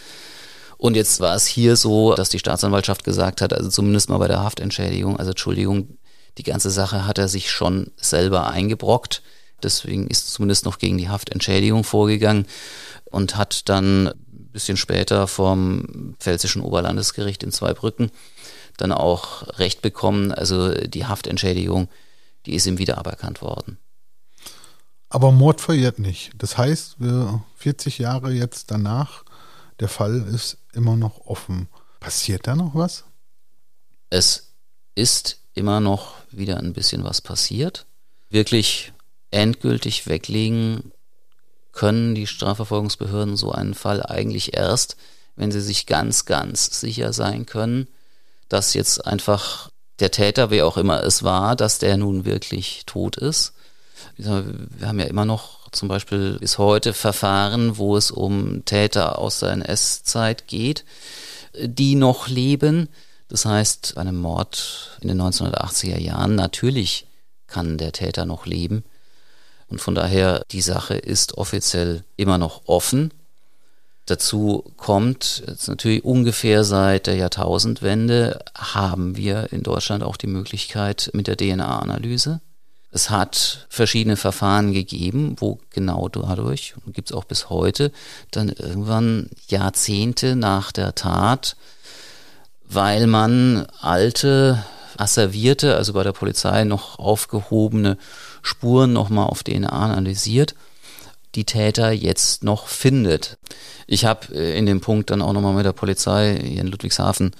Und 0.76 0.96
jetzt 0.96 1.20
war 1.20 1.34
es 1.34 1.46
hier 1.46 1.76
so, 1.76 2.14
dass 2.14 2.28
die 2.28 2.38
Staatsanwaltschaft 2.38 3.04
gesagt 3.04 3.40
hat, 3.40 3.54
also 3.54 3.70
zumindest 3.70 4.10
mal 4.10 4.18
bei 4.18 4.28
der 4.28 4.42
Haftentschädigung, 4.42 5.18
also 5.18 5.30
Entschuldigung, 5.30 5.96
die 6.38 6.42
ganze 6.42 6.70
Sache 6.70 7.06
hat 7.06 7.18
er 7.18 7.28
sich 7.28 7.50
schon 7.50 7.90
selber 7.96 8.48
eingebrockt. 8.48 9.22
Deswegen 9.62 10.06
ist 10.06 10.30
zumindest 10.32 10.64
noch 10.64 10.78
gegen 10.78 10.98
die 10.98 11.08
Haftentschädigung 11.08 11.82
vorgegangen 11.82 12.46
und 13.10 13.36
hat 13.36 13.68
dann 13.68 14.08
ein 14.08 14.48
bisschen 14.52 14.76
später 14.76 15.26
vom 15.26 16.14
Pfälzischen 16.18 16.62
Oberlandesgericht 16.62 17.42
in 17.42 17.52
Zweibrücken 17.52 18.10
dann 18.76 18.92
auch 18.92 19.58
Recht 19.58 19.82
bekommen. 19.82 20.32
Also 20.32 20.72
die 20.72 21.06
Haftentschädigung, 21.06 21.88
die 22.44 22.54
ist 22.54 22.66
ihm 22.66 22.78
wieder 22.78 22.98
aberkannt 22.98 23.40
worden. 23.40 23.78
Aber 25.08 25.32
Mord 25.32 25.60
verjährt 25.60 25.98
nicht. 25.98 26.32
Das 26.36 26.58
heißt, 26.58 26.96
40 27.56 27.98
Jahre 27.98 28.32
jetzt 28.32 28.70
danach, 28.70 29.24
der 29.80 29.88
Fall 29.88 30.26
ist 30.32 30.58
immer 30.72 30.96
noch 30.96 31.26
offen. 31.26 31.68
Passiert 32.00 32.46
da 32.46 32.56
noch 32.56 32.74
was? 32.74 33.04
Es 34.10 34.52
ist 34.94 35.40
immer 35.56 35.80
noch 35.80 36.14
wieder 36.30 36.58
ein 36.58 36.72
bisschen 36.72 37.04
was 37.04 37.20
passiert. 37.20 37.86
Wirklich 38.30 38.92
endgültig 39.30 40.06
weglegen 40.06 40.92
können 41.72 42.14
die 42.14 42.26
Strafverfolgungsbehörden 42.26 43.36
so 43.36 43.52
einen 43.52 43.74
Fall 43.74 44.02
eigentlich 44.02 44.56
erst, 44.56 44.96
wenn 45.36 45.52
sie 45.52 45.60
sich 45.60 45.86
ganz, 45.86 46.24
ganz 46.24 46.80
sicher 46.80 47.12
sein 47.12 47.46
können, 47.46 47.88
dass 48.48 48.74
jetzt 48.74 49.06
einfach 49.06 49.70
der 49.98 50.10
Täter, 50.10 50.50
wer 50.50 50.66
auch 50.66 50.76
immer 50.76 51.02
es 51.02 51.22
war, 51.22 51.56
dass 51.56 51.78
der 51.78 51.96
nun 51.96 52.24
wirklich 52.24 52.84
tot 52.86 53.16
ist. 53.16 53.52
Wir 54.16 54.44
haben 54.82 54.98
ja 54.98 55.06
immer 55.06 55.24
noch 55.24 55.70
zum 55.70 55.88
Beispiel 55.88 56.38
bis 56.38 56.58
heute 56.58 56.92
Verfahren, 56.92 57.76
wo 57.76 57.96
es 57.96 58.10
um 58.10 58.64
Täter 58.64 59.18
aus 59.18 59.40
der 59.40 59.52
NS-Zeit 59.52 60.46
geht, 60.46 60.84
die 61.58 61.94
noch 61.94 62.28
leben. 62.28 62.88
Das 63.28 63.44
heißt, 63.44 63.96
einem 63.96 64.16
Mord 64.16 64.98
in 65.00 65.08
den 65.08 65.20
1980er 65.20 65.98
Jahren 65.98 66.34
natürlich 66.34 67.06
kann 67.46 67.78
der 67.78 67.92
Täter 67.92 68.24
noch 68.24 68.46
leben. 68.46 68.84
Und 69.68 69.80
von 69.80 69.94
daher, 69.94 70.42
die 70.50 70.60
Sache 70.60 70.94
ist 70.94 71.38
offiziell 71.38 72.04
immer 72.16 72.38
noch 72.38 72.62
offen. 72.66 73.12
Dazu 74.06 74.64
kommt 74.76 75.42
jetzt 75.48 75.66
natürlich 75.66 76.04
ungefähr 76.04 76.62
seit 76.62 77.08
der 77.08 77.16
Jahrtausendwende 77.16 78.38
haben 78.56 79.16
wir 79.16 79.52
in 79.52 79.64
Deutschland 79.64 80.04
auch 80.04 80.16
die 80.16 80.28
Möglichkeit 80.28 81.10
mit 81.12 81.26
der 81.26 81.36
DNA-Analyse. 81.36 82.40
Es 82.92 83.10
hat 83.10 83.66
verschiedene 83.68 84.16
Verfahren 84.16 84.72
gegeben, 84.72 85.34
wo 85.38 85.58
genau 85.70 86.08
dadurch, 86.08 86.74
und 86.86 86.94
gibt 86.94 87.10
es 87.10 87.16
auch 87.16 87.24
bis 87.24 87.50
heute, 87.50 87.90
dann 88.30 88.48
irgendwann 88.48 89.28
Jahrzehnte 89.48 90.36
nach 90.36 90.70
der 90.70 90.94
Tat, 90.94 91.56
weil 92.68 93.06
man 93.06 93.66
alte, 93.80 94.62
asservierte, 94.96 95.76
also 95.76 95.92
bei 95.92 96.02
der 96.02 96.12
Polizei 96.12 96.64
noch 96.64 96.98
aufgehobene 96.98 97.98
Spuren 98.42 98.92
nochmal 98.92 99.26
auf 99.26 99.42
DNA 99.42 99.68
analysiert, 99.68 100.54
die 101.34 101.44
Täter 101.44 101.90
jetzt 101.92 102.44
noch 102.44 102.66
findet. 102.66 103.36
Ich 103.86 104.04
habe 104.04 104.34
äh, 104.34 104.58
in 104.58 104.66
dem 104.66 104.80
Punkt 104.80 105.10
dann 105.10 105.22
auch 105.22 105.32
nochmal 105.32 105.54
mit 105.54 105.66
der 105.66 105.72
Polizei 105.72 106.38
hier 106.42 106.62
in 106.62 106.68
Ludwigshafen, 106.68 107.32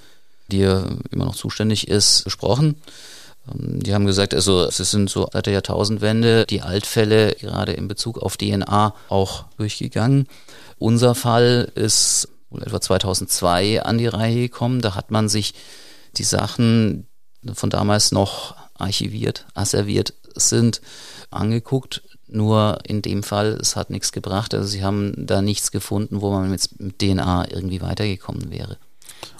die 0.48 0.62
immer 0.62 1.24
noch 1.24 1.34
zuständig 1.36 1.88
ist, 1.88 2.24
gesprochen. 2.24 2.76
Ähm, 3.48 3.82
die 3.82 3.94
haben 3.94 4.06
gesagt, 4.06 4.34
also 4.34 4.64
es 4.64 4.76
sind 4.76 5.10
so 5.10 5.28
seit 5.32 5.46
der 5.46 5.54
Jahrtausendwende 5.54 6.46
die 6.46 6.62
Altfälle 6.62 7.34
gerade 7.40 7.72
in 7.72 7.88
Bezug 7.88 8.18
auf 8.18 8.36
DNA 8.36 8.94
auch 9.08 9.44
durchgegangen. 9.56 10.28
Unser 10.78 11.14
Fall 11.14 11.72
ist 11.74 12.28
wohl 12.50 12.62
etwa 12.62 12.80
2002 12.80 13.82
an 13.82 13.98
die 13.98 14.06
Reihe 14.06 14.48
gekommen. 14.48 14.80
Da 14.80 14.94
hat 14.94 15.10
man 15.10 15.28
sich 15.28 15.54
die 16.16 16.24
Sachen 16.24 17.06
von 17.52 17.70
damals 17.70 18.12
noch 18.12 18.56
archiviert, 18.74 19.46
asserviert 19.54 20.14
sind, 20.34 20.80
angeguckt. 21.30 22.02
Nur 22.28 22.78
in 22.84 23.02
dem 23.02 23.22
Fall, 23.22 23.58
es 23.60 23.76
hat 23.76 23.90
nichts 23.90 24.12
gebracht. 24.12 24.52
Also 24.52 24.66
sie 24.66 24.82
haben 24.82 25.26
da 25.26 25.42
nichts 25.42 25.70
gefunden, 25.70 26.20
wo 26.20 26.30
man 26.30 26.50
mit 26.50 26.68
DNA 27.00 27.50
irgendwie 27.50 27.80
weitergekommen 27.80 28.50
wäre. 28.50 28.78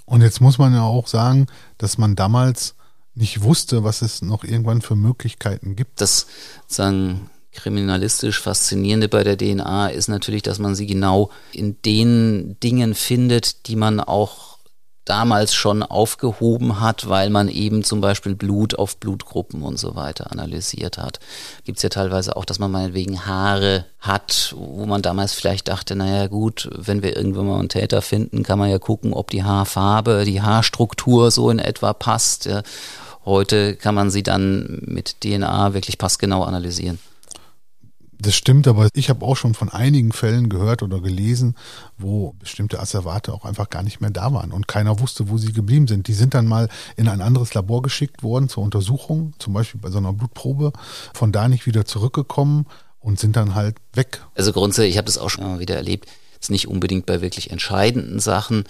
Und 0.05 0.23
jetzt 0.23 0.40
muss 0.40 0.59
man 0.59 0.73
ja 0.73 0.83
auch 0.83 1.09
sagen, 1.09 1.47
dass 1.79 1.99
man 1.99 2.14
damals 2.14 2.77
nicht 3.14 3.42
wusste, 3.42 3.83
was 3.83 4.03
es 4.03 4.23
noch 4.23 4.45
irgendwann 4.45 4.83
für 4.83 4.95
Möglichkeiten 4.95 5.75
gibt. 5.75 6.01
Das 6.01 6.27
sagen 6.69 7.29
kriminalistisch 7.57 8.40
Faszinierende 8.40 9.09
bei 9.09 9.25
der 9.25 9.37
DNA 9.37 9.88
ist 9.88 10.09
natürlich, 10.09 10.42
dass 10.42 10.59
man 10.59 10.75
sie 10.75 10.87
genau 10.87 11.31
in 11.53 11.77
den 11.83 12.57
Dingen 12.61 12.95
findet, 12.95 13.66
die 13.66 13.77
man 13.77 14.01
auch 14.01 14.57
damals 15.07 15.55
schon 15.55 15.83
aufgehoben 15.83 16.81
hat, 16.81 17.09
weil 17.09 17.31
man 17.31 17.49
eben 17.49 17.85
zum 17.85 18.01
Beispiel 18.01 18.35
Blut 18.35 18.79
auf 18.79 18.99
Blutgruppen 18.99 19.62
und 19.62 19.79
so 19.79 19.95
weiter 19.95 20.33
analysiert 20.33 20.99
hat. 20.99 21.21
Gibt 21.64 21.79
es 21.79 21.83
ja 21.83 21.88
teilweise 21.88 22.37
auch, 22.37 22.45
dass 22.45 22.59
man 22.59 22.73
meinetwegen 22.73 23.25
Haare 23.25 23.87
hat, 24.01 24.53
wo 24.57 24.85
man 24.85 25.03
damals 25.03 25.33
vielleicht 25.33 25.69
dachte, 25.69 25.95
naja 25.95 26.27
gut, 26.27 26.69
wenn 26.75 27.03
wir 27.03 27.16
irgendwann 27.16 27.47
mal 27.47 27.61
einen 27.61 27.69
Täter 27.69 28.03
finden, 28.03 28.42
kann 28.42 28.59
man 28.59 28.69
ja 28.69 28.79
gucken, 28.79 29.12
ob 29.12 29.31
die 29.31 29.45
Haarfarbe, 29.45 30.25
die 30.25 30.42
Haarstruktur 30.42 31.31
so 31.31 31.51
in 31.51 31.61
etwa 31.61 31.92
passt. 31.92 32.51
Heute 33.25 33.77
kann 33.77 33.95
man 33.95 34.11
sie 34.11 34.25
dann 34.25 34.83
mit 34.83 35.21
DNA 35.21 35.73
wirklich 35.73 35.99
passgenau 35.99 36.42
analysieren. 36.42 36.99
Das 38.19 38.35
stimmt, 38.35 38.67
aber 38.67 38.89
ich 38.95 39.11
habe 39.11 39.25
auch 39.25 39.37
schon 39.37 39.55
von 39.55 39.69
einigen 39.69 40.11
Fällen 40.13 40.49
gehört 40.49 40.83
oder 40.83 41.01
gelesen, 41.01 41.55
wo 41.99 42.35
bestimmte 42.39 42.81
Asservate 42.81 43.33
auch 43.33 43.45
einfach 43.45 43.69
gar 43.69 43.83
nicht 43.83 44.01
mehr 44.01 44.11
da 44.11 44.33
waren 44.33 44.53
und 44.53 44.69
keiner 44.69 45.01
wusste, 45.01 45.29
wo 45.29 45.37
sie 45.37 45.53
geblieben 45.53 45.87
sind. 45.87 46.09
Die 46.09 46.15
sind 46.15 46.33
dann 46.33 46.47
mal 46.47 46.69
in 46.97 47.09
ein 47.09 47.21
anderes 47.21 47.53
Labor 47.53 47.83
geschickt 47.83 48.23
worden 48.23 48.49
zur 48.49 48.63
Untersuchung, 48.63 49.35
zum 49.39 49.53
Beispiel 49.53 49.81
bei 49.81 49.91
so 49.91 49.99
einer 49.99 50.13
Blutprobe, 50.13 50.73
von 51.15 51.31
da 51.31 51.49
nicht 51.49 51.67
wieder 51.67 51.85
zurückgekommen 51.85 52.67
und 53.01 53.21
sind 53.21 53.37
dann 53.37 53.55
halt 53.55 53.77
weg. 53.93 54.23
Also 54.35 54.53
grundsätzlich, 54.53 54.93
ich 54.93 54.99
habe 54.99 55.07
das 55.07 55.19
auch 55.19 55.31
schon 55.31 55.45
mal 55.45 55.59
wieder 55.59 55.77
erlebt, 55.77 56.09
jetzt 56.35 56.51
nicht 56.51 56.69
unbedingt 56.69 57.07
bei 57.07 57.21
wirklich 57.21 57.51
entscheidenden 57.51 58.19
Sachen, 58.19 58.65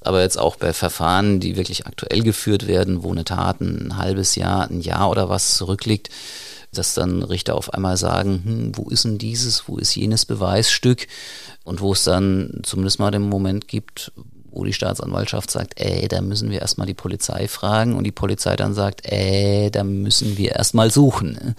aber 0.00 0.22
jetzt 0.22 0.38
auch 0.38 0.56
bei 0.56 0.72
Verfahren, 0.72 1.40
die 1.40 1.56
wirklich 1.56 1.86
aktuell 1.86 2.22
geführt 2.22 2.66
werden, 2.66 3.02
wo 3.02 3.10
eine 3.10 3.24
Tat 3.24 3.60
ein 3.60 3.96
halbes 3.96 4.36
Jahr, 4.36 4.70
ein 4.70 4.80
Jahr 4.80 5.10
oder 5.10 5.28
was 5.28 5.56
zurückliegt 5.56 6.10
dass 6.78 6.94
dann 6.94 7.22
Richter 7.22 7.54
auf 7.54 7.72
einmal 7.74 7.96
sagen, 7.96 8.42
hm, 8.44 8.72
wo 8.76 8.88
ist 8.88 9.04
denn 9.04 9.18
dieses, 9.18 9.68
wo 9.68 9.78
ist 9.78 9.94
jenes 9.94 10.24
Beweisstück 10.24 11.06
und 11.64 11.80
wo 11.80 11.92
es 11.92 12.04
dann 12.04 12.60
zumindest 12.62 12.98
mal 12.98 13.10
den 13.10 13.28
Moment 13.28 13.68
gibt, 13.68 14.12
wo 14.50 14.64
die 14.64 14.72
Staatsanwaltschaft 14.72 15.50
sagt, 15.50 15.74
ey, 15.80 16.08
da 16.08 16.20
müssen 16.20 16.50
wir 16.50 16.60
erstmal 16.60 16.86
die 16.86 16.94
Polizei 16.94 17.46
fragen 17.46 17.94
und 17.94 18.04
die 18.04 18.12
Polizei 18.12 18.56
dann 18.56 18.74
sagt, 18.74 19.02
ey, 19.04 19.70
da 19.70 19.84
müssen 19.84 20.38
wir 20.38 20.52
erstmal 20.52 20.90
suchen. 20.90 21.54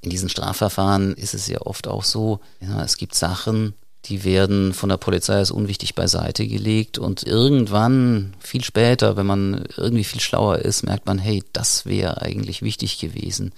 In 0.00 0.10
diesen 0.10 0.28
Strafverfahren 0.28 1.14
ist 1.14 1.34
es 1.34 1.46
ja 1.46 1.60
oft 1.62 1.86
auch 1.86 2.04
so, 2.04 2.40
ja, 2.60 2.82
es 2.82 2.96
gibt 2.96 3.14
Sachen, 3.14 3.74
die 4.04 4.24
werden 4.24 4.72
von 4.72 4.88
der 4.88 4.96
Polizei 4.96 5.34
als 5.34 5.50
unwichtig 5.50 5.94
beiseite 5.94 6.46
gelegt 6.46 6.98
und 6.98 7.24
irgendwann, 7.24 8.34
viel 8.38 8.64
später, 8.64 9.16
wenn 9.16 9.26
man 9.26 9.64
irgendwie 9.76 10.04
viel 10.04 10.20
schlauer 10.20 10.60
ist, 10.60 10.82
merkt 10.82 11.06
man, 11.06 11.18
hey, 11.18 11.42
das 11.52 11.84
wäre 11.84 12.22
eigentlich 12.22 12.62
wichtig 12.62 12.98
gewesen. 12.98 13.52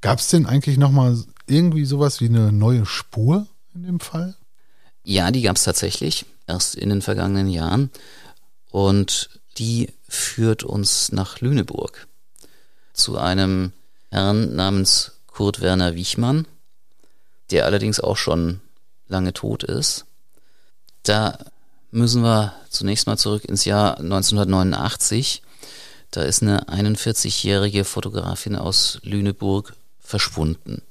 Gab 0.00 0.18
es 0.18 0.28
denn 0.28 0.46
eigentlich 0.46 0.78
nochmal 0.78 1.18
irgendwie 1.46 1.84
sowas 1.84 2.20
wie 2.20 2.28
eine 2.28 2.52
neue 2.52 2.86
Spur 2.86 3.46
in 3.74 3.84
dem 3.84 4.00
Fall? 4.00 4.36
Ja, 5.04 5.30
die 5.30 5.42
gab 5.42 5.56
es 5.56 5.64
tatsächlich, 5.64 6.26
erst 6.46 6.74
in 6.74 6.88
den 6.88 7.02
vergangenen 7.02 7.48
Jahren. 7.48 7.90
Und 8.70 9.30
die 9.58 9.92
führt 10.08 10.64
uns 10.64 11.12
nach 11.12 11.40
Lüneburg 11.40 12.06
zu 12.92 13.16
einem 13.16 13.72
Herrn 14.10 14.54
namens 14.54 15.12
Kurt 15.26 15.60
Werner 15.60 15.94
Wichmann, 15.94 16.46
der 17.50 17.66
allerdings 17.66 18.00
auch 18.00 18.16
schon 18.16 18.60
lange 19.08 19.32
tot 19.32 19.62
ist. 19.62 20.06
Da 21.02 21.38
müssen 21.90 22.22
wir 22.22 22.54
zunächst 22.68 23.06
mal 23.06 23.16
zurück 23.16 23.44
ins 23.44 23.64
Jahr 23.64 23.98
1989. 23.98 25.42
Da 26.10 26.22
ist 26.22 26.42
eine 26.42 26.68
41-jährige 26.68 27.84
Fotografin 27.84 28.56
aus 28.56 28.98
Lüneburg 29.02 29.74
verschwunden. 30.06 30.82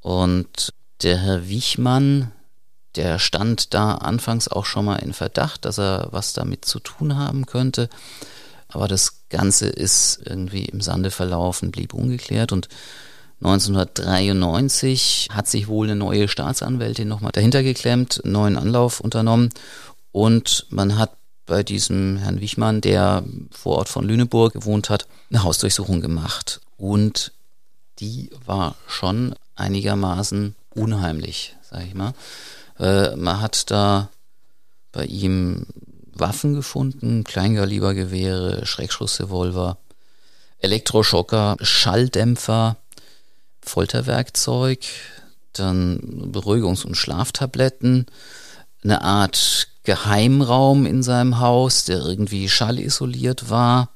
Und 0.00 0.72
der 1.02 1.18
Herr 1.18 1.48
Wichmann, 1.48 2.32
der 2.96 3.18
stand 3.18 3.74
da 3.74 3.94
anfangs 3.94 4.48
auch 4.48 4.64
schon 4.64 4.84
mal 4.86 4.96
in 4.96 5.12
Verdacht, 5.12 5.64
dass 5.64 5.78
er 5.78 6.08
was 6.10 6.32
damit 6.32 6.64
zu 6.64 6.80
tun 6.80 7.16
haben 7.16 7.46
könnte. 7.46 7.88
Aber 8.68 8.88
das 8.88 9.28
Ganze 9.28 9.68
ist 9.68 10.20
irgendwie 10.24 10.64
im 10.64 10.80
Sande 10.80 11.10
verlaufen, 11.10 11.70
blieb 11.70 11.94
ungeklärt 11.94 12.52
und 12.52 12.68
1993 13.40 15.28
hat 15.30 15.46
sich 15.46 15.68
wohl 15.68 15.86
eine 15.86 15.94
neue 15.96 16.26
Staatsanwältin 16.26 17.06
nochmal 17.06 17.30
dahinter 17.32 17.62
geklemmt, 17.62 18.20
einen 18.24 18.32
neuen 18.32 18.56
Anlauf 18.56 18.98
unternommen 18.98 19.50
und 20.10 20.66
man 20.70 20.98
hat 20.98 21.12
bei 21.46 21.62
diesem 21.62 22.18
Herrn 22.18 22.40
Wichmann, 22.40 22.80
der 22.80 23.24
vor 23.50 23.78
Ort 23.78 23.88
von 23.88 24.04
Lüneburg 24.04 24.52
gewohnt 24.52 24.90
hat, 24.90 25.06
eine 25.30 25.42
Hausdurchsuchung 25.42 26.00
gemacht. 26.00 26.60
Und 26.76 27.32
die 28.00 28.30
war 28.46 28.76
schon 28.86 29.34
einigermaßen 29.56 30.54
unheimlich, 30.74 31.56
sag 31.68 31.84
ich 31.84 31.94
mal. 31.94 32.14
Äh, 32.78 33.16
man 33.16 33.40
hat 33.40 33.70
da 33.70 34.08
bei 34.92 35.04
ihm 35.04 35.66
Waffen 36.12 36.54
gefunden, 36.54 37.24
Kleingalibergewehre, 37.24 38.66
Schreckschussrevolver, 38.66 39.78
Elektroschocker, 40.58 41.56
Schalldämpfer, 41.60 42.76
Folterwerkzeug, 43.60 44.80
dann 45.52 46.32
Beruhigungs- 46.32 46.84
und 46.84 46.96
Schlaftabletten, 46.96 48.06
eine 48.82 49.02
Art 49.02 49.68
Geheimraum 49.84 50.86
in 50.86 51.02
seinem 51.02 51.38
Haus, 51.40 51.84
der 51.84 51.98
irgendwie 51.98 52.48
schallisoliert 52.48 53.50
war. 53.50 53.90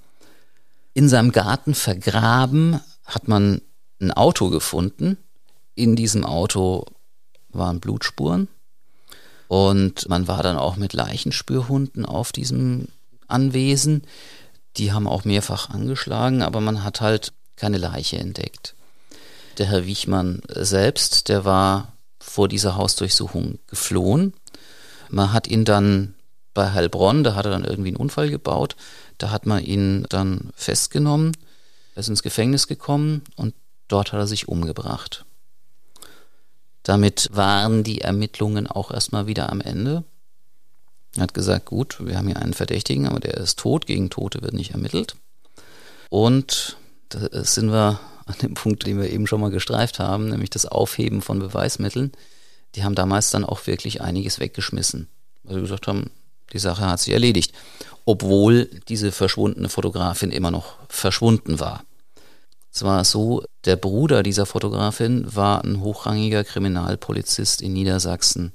In 0.94 1.08
seinem 1.08 1.32
Garten 1.32 1.74
vergraben 1.74 2.80
hat 3.04 3.28
man 3.28 3.60
ein 4.02 4.12
Auto 4.12 4.50
gefunden. 4.50 5.16
In 5.74 5.96
diesem 5.96 6.24
Auto 6.24 6.84
waren 7.50 7.80
Blutspuren. 7.80 8.48
Und 9.48 10.08
man 10.08 10.28
war 10.28 10.42
dann 10.42 10.56
auch 10.56 10.76
mit 10.76 10.92
Leichenspürhunden 10.92 12.04
auf 12.04 12.32
diesem 12.32 12.88
Anwesen. 13.28 14.02
Die 14.76 14.92
haben 14.92 15.06
auch 15.06 15.24
mehrfach 15.24 15.70
angeschlagen, 15.70 16.42
aber 16.42 16.60
man 16.60 16.84
hat 16.84 17.00
halt 17.00 17.32
keine 17.56 17.78
Leiche 17.78 18.18
entdeckt. 18.18 18.74
Der 19.58 19.66
Herr 19.66 19.86
Wichmann 19.86 20.42
selbst, 20.48 21.28
der 21.28 21.44
war 21.44 21.92
vor 22.18 22.48
dieser 22.48 22.76
Hausdurchsuchung 22.76 23.58
geflohen. 23.66 24.32
Man 25.10 25.32
hat 25.32 25.46
ihn 25.46 25.64
dann 25.66 26.14
bei 26.54 26.72
Heilbronn, 26.72 27.24
da 27.24 27.34
hat 27.34 27.44
er 27.44 27.50
dann 27.50 27.64
irgendwie 27.64 27.88
einen 27.88 27.96
Unfall 27.96 28.30
gebaut, 28.30 28.76
da 29.18 29.30
hat 29.30 29.46
man 29.46 29.62
ihn 29.62 30.06
dann 30.08 30.50
festgenommen, 30.54 31.36
er 31.94 32.00
ist 32.00 32.08
ins 32.08 32.22
Gefängnis 32.22 32.66
gekommen 32.66 33.22
und 33.36 33.54
dort 33.92 34.12
hat 34.12 34.20
er 34.20 34.26
sich 34.26 34.48
umgebracht. 34.48 35.24
Damit 36.82 37.28
waren 37.32 37.84
die 37.84 38.00
Ermittlungen 38.00 38.66
auch 38.66 38.90
erstmal 38.90 39.26
wieder 39.26 39.50
am 39.50 39.60
Ende. 39.60 40.04
Er 41.16 41.22
hat 41.22 41.34
gesagt, 41.34 41.66
gut, 41.66 41.98
wir 42.00 42.16
haben 42.16 42.26
hier 42.26 42.38
einen 42.38 42.54
Verdächtigen, 42.54 43.06
aber 43.06 43.20
der 43.20 43.34
ist 43.34 43.58
tot, 43.58 43.86
gegen 43.86 44.10
Tote 44.10 44.42
wird 44.42 44.54
nicht 44.54 44.72
ermittelt. 44.72 45.14
Und 46.08 46.76
da 47.10 47.44
sind 47.44 47.70
wir 47.70 48.00
an 48.26 48.34
dem 48.40 48.54
Punkt, 48.54 48.86
den 48.86 49.00
wir 49.00 49.10
eben 49.10 49.26
schon 49.26 49.40
mal 49.40 49.50
gestreift 49.50 49.98
haben, 49.98 50.28
nämlich 50.28 50.50
das 50.50 50.66
Aufheben 50.66 51.22
von 51.22 51.38
Beweismitteln. 51.38 52.12
Die 52.74 52.84
haben 52.84 52.94
damals 52.94 53.30
dann 53.30 53.44
auch 53.44 53.66
wirklich 53.66 54.00
einiges 54.00 54.40
weggeschmissen, 54.40 55.08
weil 55.42 55.56
sie 55.56 55.60
gesagt 55.62 55.86
haben, 55.86 56.10
die 56.52 56.58
Sache 56.58 56.86
hat 56.86 57.00
sich 57.00 57.12
erledigt, 57.12 57.52
obwohl 58.04 58.66
diese 58.88 59.12
verschwundene 59.12 59.68
Fotografin 59.68 60.30
immer 60.30 60.50
noch 60.50 60.76
verschwunden 60.88 61.60
war. 61.60 61.84
Es 62.72 62.82
war 62.82 63.04
so, 63.04 63.44
der 63.66 63.76
Bruder 63.76 64.22
dieser 64.22 64.46
Fotografin 64.46 65.26
war 65.34 65.62
ein 65.62 65.80
hochrangiger 65.80 66.42
Kriminalpolizist 66.42 67.60
in 67.60 67.74
Niedersachsen. 67.74 68.52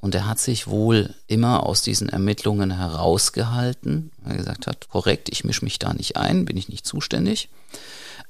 Und 0.00 0.14
er 0.14 0.26
hat 0.26 0.38
sich 0.38 0.66
wohl 0.66 1.14
immer 1.28 1.64
aus 1.64 1.80
diesen 1.80 2.08
Ermittlungen 2.08 2.72
herausgehalten, 2.72 4.10
weil 4.18 4.32
er 4.32 4.38
gesagt 4.38 4.66
hat, 4.66 4.88
korrekt, 4.88 5.28
ich 5.30 5.44
mische 5.44 5.64
mich 5.64 5.78
da 5.78 5.94
nicht 5.94 6.16
ein, 6.16 6.44
bin 6.44 6.56
ich 6.56 6.68
nicht 6.68 6.86
zuständig. 6.86 7.48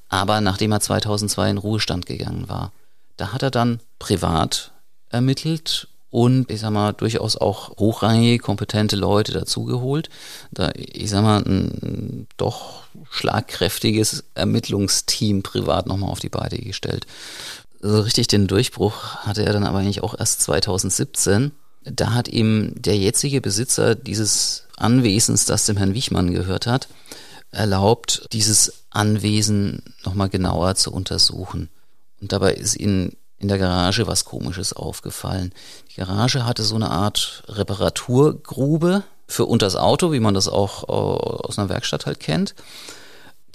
Aber 0.09 0.41
nachdem 0.41 0.71
er 0.71 0.81
2002 0.81 1.51
in 1.51 1.59
Ruhestand 1.59 2.07
gegangen 2.07 2.49
war, 2.49 2.71
da 3.17 3.33
hat 3.33 3.43
er 3.43 3.51
dann 3.51 3.81
privat 3.99 4.71
ermittelt 5.09 5.89
und 6.13 6.51
ich 6.51 6.61
sag 6.61 6.73
mal 6.73 6.93
durchaus 6.93 7.39
auch 7.39 7.79
hochrangige, 7.79 8.39
kompetente 8.39 8.97
Leute 8.97 9.33
dazugeholt. 9.33 10.11
Da, 10.51 10.71
ich 10.77 11.09
sag 11.09 11.23
mal, 11.23 11.43
ein 11.43 12.29
doch 12.37 12.83
schlagkräftiges 13.11 14.23
Ermittlungsteam 14.35 15.43
privat 15.43 15.87
nochmal 15.87 16.11
auf 16.11 16.21
die 16.21 16.29
Beine 16.29 16.59
gestellt. 16.59 17.07
So 17.81 18.01
richtig 18.01 18.27
den 18.27 18.47
Durchbruch 18.47 19.17
hatte 19.25 19.47
er 19.47 19.55
dann 19.55 19.65
aber 19.65 19.79
eigentlich 19.79 20.03
auch 20.03 20.15
erst 20.17 20.43
2017. 20.43 21.53
Da 21.85 22.13
hat 22.13 22.29
ihm 22.29 22.75
der 22.77 22.99
jetzige 22.99 23.41
Besitzer 23.41 23.95
dieses 23.95 24.65
Anwesens, 24.77 25.47
das 25.47 25.65
dem 25.65 25.79
Herrn 25.79 25.95
Wichmann 25.95 26.35
gehört 26.35 26.67
hat, 26.67 26.89
erlaubt, 27.53 28.29
dieses 28.33 28.85
Anwesen 28.91 29.83
nochmal 30.05 30.29
genauer 30.29 30.75
zu 30.75 30.93
untersuchen. 30.93 31.71
Und 32.21 32.33
dabei 32.33 32.53
ist 32.53 32.79
ihnen 32.79 33.17
in 33.43 33.49
der 33.49 33.59
Garage 33.59 34.07
was 34.07 34.25
Komisches 34.25 34.73
aufgefallen. 34.73 35.53
Die 35.91 35.97
Garage 35.97 36.47
hatte 36.47 36.63
so 36.63 36.77
eine 36.77 36.91
Art 36.91 37.43
Reparaturgrube 37.49 39.03
für 39.27 39.47
unters 39.47 39.75
Auto, 39.75 40.13
wie 40.13 40.21
man 40.21 40.35
das 40.35 40.49
auch 40.49 40.85
äh, 40.85 40.93
aus 40.93 41.59
einer 41.59 41.69
Werkstatt 41.69 42.07
halt 42.07 42.21
kennt. 42.21 42.55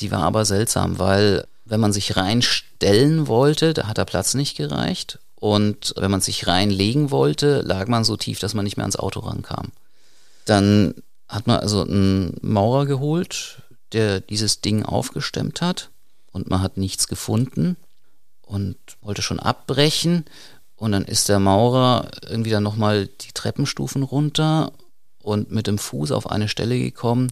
Die 0.02 0.12
war 0.12 0.24
aber 0.24 0.44
seltsam, 0.46 1.00
weil 1.00 1.48
wenn 1.66 1.80
man 1.80 1.94
sich 1.94 2.18
reinstellen 2.18 3.28
wollte, 3.28 3.74
da 3.74 3.88
hat 3.88 3.98
der 3.98 4.06
Platz 4.06 4.34
nicht 4.34 4.58
gereicht. 4.58 5.20
Und 5.36 5.94
wenn 5.98 6.12
man 6.12 6.22
sich 6.22 6.48
reinlegen 6.48 7.10
wollte, 7.12 7.62
lag 7.62 7.88
man 7.88 8.04
so 8.04 8.18
tief, 8.18 8.40
dass 8.40 8.54
man 8.54 8.66
nicht 8.66 8.76
mehr 8.76 8.84
ans 8.84 8.96
Auto 8.98 9.22
rankam. 9.22 9.68
Dann 10.46 10.96
hat 11.30 11.48
man 11.48 11.60
also 11.60 11.82
einen 11.82 12.38
Maurer 12.42 12.86
geholt, 12.86 13.62
der 13.94 14.20
dieses 14.20 14.62
Ding 14.62 14.84
aufgestemmt 14.84 15.62
hat 15.62 15.90
und 16.32 16.50
man 16.50 16.62
hat 16.62 16.78
nichts 16.78 17.08
gefunden 17.08 17.78
und 18.48 18.78
wollte 19.02 19.22
schon 19.22 19.40
abbrechen. 19.40 20.26
Und 20.76 20.92
dann 20.92 21.06
ist 21.06 21.30
der 21.30 21.40
Maurer 21.40 22.10
irgendwie 22.28 22.52
dann 22.52 22.64
nochmal 22.64 23.08
die 23.08 23.32
Treppenstufen 23.34 24.04
runter 24.04 24.72
und 25.22 25.52
mit 25.52 25.68
dem 25.68 25.78
Fuß 25.78 26.12
auf 26.12 26.30
eine 26.30 26.48
Stelle 26.48 26.80
gekommen 26.80 27.32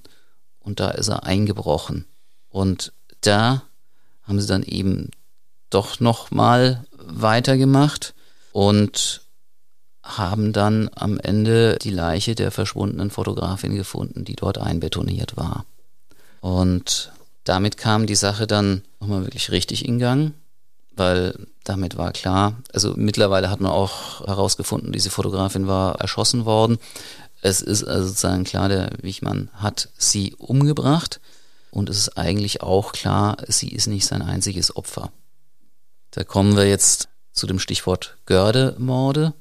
und 0.59 0.79
da 0.79 0.89
ist 0.89 1.07
er 1.07 1.23
eingebrochen. 1.23 2.05
Und 2.49 2.91
da 3.21 3.63
haben 4.23 4.41
sie 4.41 4.47
dann 4.47 4.63
eben 4.63 5.11
doch 5.69 5.99
nochmal 5.99 6.85
weitergemacht 6.97 8.15
und 8.51 9.21
haben 10.03 10.53
dann 10.53 10.89
am 10.95 11.19
Ende 11.19 11.77
die 11.81 11.91
Leiche 11.91 12.35
der 12.35 12.51
verschwundenen 12.51 13.09
Fotografin 13.11 13.75
gefunden, 13.75 14.25
die 14.25 14.35
dort 14.35 14.57
einbetoniert 14.57 15.37
war. 15.37 15.65
Und 16.41 17.11
damit 17.43 17.77
kam 17.77 18.07
die 18.07 18.15
Sache 18.15 18.47
dann 18.47 18.81
nochmal 18.99 19.23
wirklich 19.23 19.51
richtig 19.51 19.85
in 19.85 19.99
Gang 19.99 20.33
weil 20.95 21.47
damit 21.63 21.97
war 21.97 22.11
klar, 22.11 22.57
also 22.73 22.93
mittlerweile 22.95 23.49
hat 23.49 23.59
man 23.59 23.71
auch 23.71 24.25
herausgefunden, 24.25 24.91
diese 24.91 25.09
Fotografin 25.09 25.67
war 25.67 25.99
erschossen 25.99 26.45
worden. 26.45 26.77
Es 27.41 27.61
ist 27.61 27.83
also 27.83 28.07
sozusagen 28.07 28.43
klar, 28.43 28.69
der 28.69 28.91
Wichmann 29.01 29.49
hat 29.53 29.89
sie 29.97 30.35
umgebracht 30.37 31.19
und 31.71 31.89
es 31.89 31.97
ist 31.97 32.17
eigentlich 32.17 32.61
auch 32.61 32.91
klar, 32.91 33.37
sie 33.47 33.69
ist 33.69 33.87
nicht 33.87 34.05
sein 34.05 34.21
einziges 34.21 34.75
Opfer. 34.75 35.11
Da 36.11 36.23
kommen 36.23 36.55
wir 36.55 36.67
jetzt 36.67 37.09
zu 37.33 37.47
dem 37.47 37.59
Stichwort 37.59 38.17
Görde-Morde. 38.25 39.33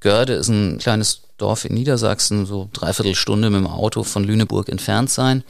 Görde 0.00 0.34
ist 0.34 0.48
ein 0.48 0.78
kleines 0.78 1.22
Dorf 1.38 1.64
in 1.64 1.74
Niedersachsen, 1.74 2.46
so 2.46 2.68
dreiviertel 2.72 3.14
Stunde 3.14 3.48
mit 3.48 3.60
dem 3.60 3.66
Auto 3.66 4.02
von 4.02 4.24
Lüneburg 4.24 4.68
entfernt 4.68 5.08
sein. 5.08 5.44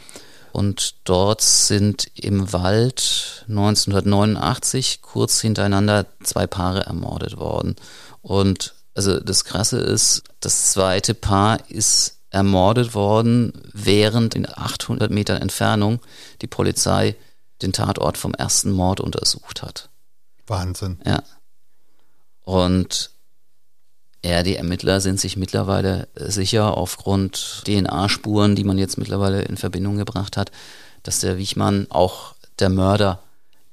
Und 0.53 0.97
dort 1.05 1.43
sind 1.43 2.11
im 2.15 2.53
Wald 2.53 3.45
1989 3.49 5.03
kurz 5.03 5.41
hintereinander 5.41 6.07
zwei 6.23 6.47
Paare 6.47 6.87
ermordet 6.87 7.37
worden. 7.37 7.77
Und 8.23 8.75
also 8.95 9.21
das 9.21 9.45
Krasse 9.45 9.79
ist, 9.79 10.25
das 10.41 10.73
zweite 10.73 11.15
Paar 11.15 11.59
ist 11.69 12.19
ermordet 12.31 12.95
worden, 12.95 13.53
während 13.73 14.35
in 14.35 14.47
800 14.49 15.11
Metern 15.11 15.41
Entfernung 15.41 16.01
die 16.43 16.47
Polizei 16.47 17.17
den 17.63 17.73
Tatort 17.73 18.19
vom 18.19 18.35
ersten 18.35 18.71
Mord 18.71 19.01
untersucht 19.01 19.63
hat. 19.63 19.89
Wahnsinn. 20.47 21.01
Ja. 21.05 21.23
Und 22.43 23.11
ja, 24.29 24.43
die 24.43 24.57
Ermittler 24.57 25.01
sind 25.01 25.21
sich 25.21 25.37
mittlerweile 25.37 26.09
sicher 26.15 26.77
aufgrund 26.77 27.63
DNA-Spuren, 27.65 28.57
die 28.57 28.65
man 28.65 28.79
jetzt 28.79 28.99
mittlerweile 28.99 29.43
in 29.43 29.57
Verbindung 29.57 29.97
gebracht 29.97 30.37
hat, 30.37 30.51
dass 31.03 31.21
der 31.21 31.39
Wichmann 31.39 31.87
auch 31.91 32.35
der 32.59 32.69
Mörder 32.69 33.23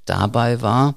dabei 0.05 0.61
war. 0.61 0.95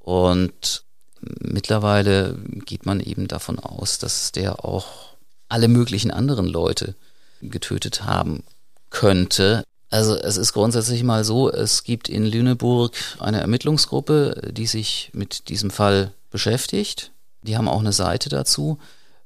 Und 0.00 0.82
mittlerweile 1.20 2.36
geht 2.66 2.86
man 2.86 3.00
eben 3.00 3.28
davon 3.28 3.58
aus, 3.58 3.98
dass 3.98 4.32
der 4.32 4.64
auch 4.64 5.14
alle 5.48 5.68
möglichen 5.68 6.10
anderen 6.10 6.46
Leute 6.46 6.94
getötet 7.40 8.04
haben 8.04 8.42
könnte. 8.90 9.64
Also 9.90 10.16
es 10.16 10.36
ist 10.36 10.52
grundsätzlich 10.52 11.02
mal 11.02 11.24
so, 11.24 11.50
es 11.50 11.84
gibt 11.84 12.08
in 12.08 12.26
Lüneburg 12.26 12.94
eine 13.18 13.40
Ermittlungsgruppe, 13.40 14.50
die 14.52 14.66
sich 14.66 15.10
mit 15.14 15.48
diesem 15.48 15.70
Fall 15.70 16.12
beschäftigt. 16.30 17.10
Die 17.48 17.56
haben 17.56 17.68
auch 17.68 17.80
eine 17.80 17.92
Seite 17.92 18.28
dazu. 18.28 18.78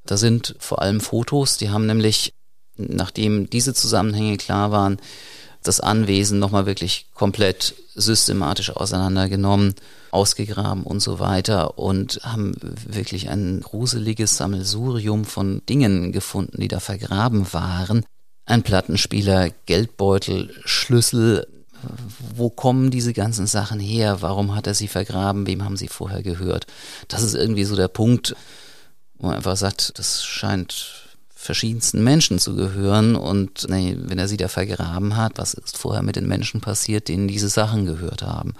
Da 0.06 0.16
sind 0.16 0.54
vor 0.58 0.80
allem 0.80 1.00
Fotos, 1.00 1.58
die 1.58 1.70
haben 1.70 1.86
nämlich, 1.86 2.34
nachdem 2.76 3.50
diese 3.50 3.74
Zusammenhänge 3.74 4.36
klar 4.36 4.70
waren, 4.70 4.98
das 5.62 5.80
Anwesen 5.80 6.38
nochmal 6.38 6.66
wirklich 6.66 7.06
komplett 7.14 7.74
systematisch 7.94 8.70
auseinandergenommen, 8.70 9.74
ausgegraben 10.10 10.82
und 10.84 11.00
so 11.00 11.18
weiter 11.18 11.78
und 11.78 12.20
haben 12.22 12.54
wirklich 12.60 13.28
ein 13.28 13.60
gruseliges 13.60 14.36
Sammelsurium 14.36 15.24
von 15.24 15.62
Dingen 15.68 16.12
gefunden, 16.12 16.60
die 16.60 16.68
da 16.68 16.80
vergraben 16.80 17.52
waren. 17.52 18.04
Ein 18.44 18.62
Plattenspieler, 18.62 19.50
Geldbeutel, 19.66 20.54
Schlüssel. 20.64 21.46
Wo 22.34 22.50
kommen 22.50 22.90
diese 22.90 23.12
ganzen 23.12 23.46
Sachen 23.46 23.80
her? 23.80 24.22
Warum 24.22 24.54
hat 24.54 24.66
er 24.66 24.74
sie 24.74 24.88
vergraben? 24.88 25.46
Wem 25.46 25.64
haben 25.64 25.76
sie 25.76 25.88
vorher 25.88 26.22
gehört? 26.22 26.66
Das 27.08 27.22
ist 27.22 27.34
irgendwie 27.34 27.64
so 27.64 27.76
der 27.76 27.88
Punkt, 27.88 28.34
wo 29.18 29.26
man 29.26 29.36
einfach 29.36 29.56
sagt, 29.56 29.98
das 29.98 30.24
scheint 30.24 31.02
verschiedensten 31.34 32.04
Menschen 32.04 32.38
zu 32.38 32.54
gehören 32.54 33.16
und 33.16 33.66
nee, 33.68 33.96
wenn 33.98 34.18
er 34.18 34.28
sie 34.28 34.36
da 34.36 34.46
vergraben 34.46 35.16
hat, 35.16 35.38
was 35.38 35.54
ist 35.54 35.76
vorher 35.76 36.02
mit 36.02 36.14
den 36.14 36.28
Menschen 36.28 36.60
passiert, 36.60 37.08
denen 37.08 37.26
diese 37.26 37.48
Sachen 37.48 37.84
gehört 37.84 38.22
haben? 38.22 38.54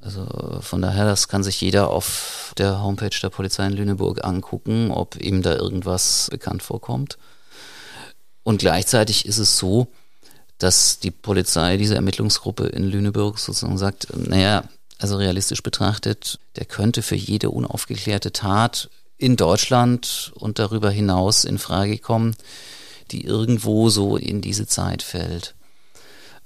Also 0.00 0.26
von 0.60 0.82
daher, 0.82 1.04
das 1.04 1.28
kann 1.28 1.44
sich 1.44 1.60
jeder 1.60 1.88
auf 1.88 2.52
der 2.58 2.82
Homepage 2.82 3.16
der 3.22 3.30
Polizei 3.30 3.66
in 3.66 3.74
Lüneburg 3.74 4.24
angucken, 4.24 4.90
ob 4.90 5.20
ihm 5.20 5.42
da 5.42 5.54
irgendwas 5.54 6.28
bekannt 6.30 6.62
vorkommt. 6.62 7.18
Und 8.42 8.58
gleichzeitig 8.58 9.26
ist 9.26 9.38
es 9.38 9.58
so, 9.58 9.88
dass 10.58 10.98
die 10.98 11.10
Polizei, 11.10 11.76
diese 11.76 11.94
Ermittlungsgruppe 11.94 12.66
in 12.66 12.84
Lüneburg 12.84 13.38
sozusagen 13.38 13.78
sagt, 13.78 14.08
naja, 14.16 14.64
also 14.98 15.16
realistisch 15.16 15.62
betrachtet, 15.62 16.40
der 16.56 16.64
könnte 16.64 17.02
für 17.02 17.14
jede 17.14 17.50
unaufgeklärte 17.50 18.32
Tat 18.32 18.90
in 19.16 19.36
Deutschland 19.36 20.32
und 20.34 20.58
darüber 20.58 20.90
hinaus 20.90 21.44
in 21.44 21.58
Frage 21.58 21.98
kommen, 21.98 22.34
die 23.10 23.24
irgendwo 23.24 23.88
so 23.90 24.16
in 24.16 24.40
diese 24.40 24.66
Zeit 24.66 25.02
fällt. 25.02 25.54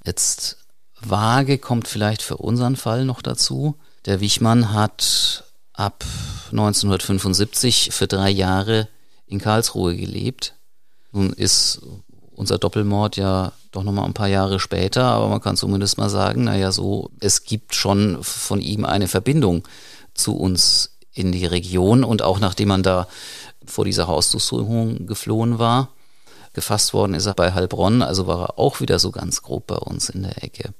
Jetzt 0.04 0.58
vage 1.00 1.58
kommt 1.58 1.88
vielleicht 1.88 2.22
für 2.22 2.36
unseren 2.36 2.76
Fall 2.76 3.04
noch 3.04 3.22
dazu. 3.22 3.76
Der 4.04 4.20
Wichmann 4.20 4.72
hat 4.72 5.44
ab 5.72 6.04
1975 6.50 7.90
für 7.92 8.06
drei 8.06 8.30
Jahre 8.30 8.88
in 9.26 9.38
Karlsruhe 9.38 9.96
gelebt. 9.96 10.54
Nun 11.12 11.32
ist 11.32 11.80
unser 12.34 12.58
Doppelmord 12.58 13.16
ja 13.16 13.52
doch 13.70 13.82
nochmal 13.82 14.04
ein 14.04 14.14
paar 14.14 14.28
Jahre 14.28 14.60
später, 14.60 15.04
aber 15.04 15.28
man 15.28 15.40
kann 15.40 15.56
zumindest 15.56 15.98
mal 15.98 16.10
sagen, 16.10 16.44
naja, 16.44 16.72
so, 16.72 17.10
es 17.20 17.44
gibt 17.44 17.74
schon 17.74 18.22
von 18.22 18.60
ihm 18.60 18.84
eine 18.84 19.08
Verbindung 19.08 19.66
zu 20.14 20.36
uns 20.36 20.96
in 21.12 21.32
die 21.32 21.46
Region 21.46 22.04
und 22.04 22.22
auch 22.22 22.38
nachdem 22.38 22.68
man 22.68 22.82
da 22.82 23.06
vor 23.64 23.84
dieser 23.84 24.06
Hausdurchsuchung 24.06 25.06
geflohen 25.06 25.58
war, 25.58 25.88
gefasst 26.52 26.92
worden 26.92 27.14
ist 27.14 27.26
er 27.26 27.34
bei 27.34 27.52
Heilbronn, 27.52 28.02
also 28.02 28.26
war 28.26 28.42
er 28.42 28.58
auch 28.58 28.80
wieder 28.80 28.98
so 28.98 29.10
ganz 29.10 29.42
grob 29.42 29.66
bei 29.66 29.76
uns 29.76 30.08
in 30.10 30.22
der 30.22 30.42
Ecke. 30.42 30.74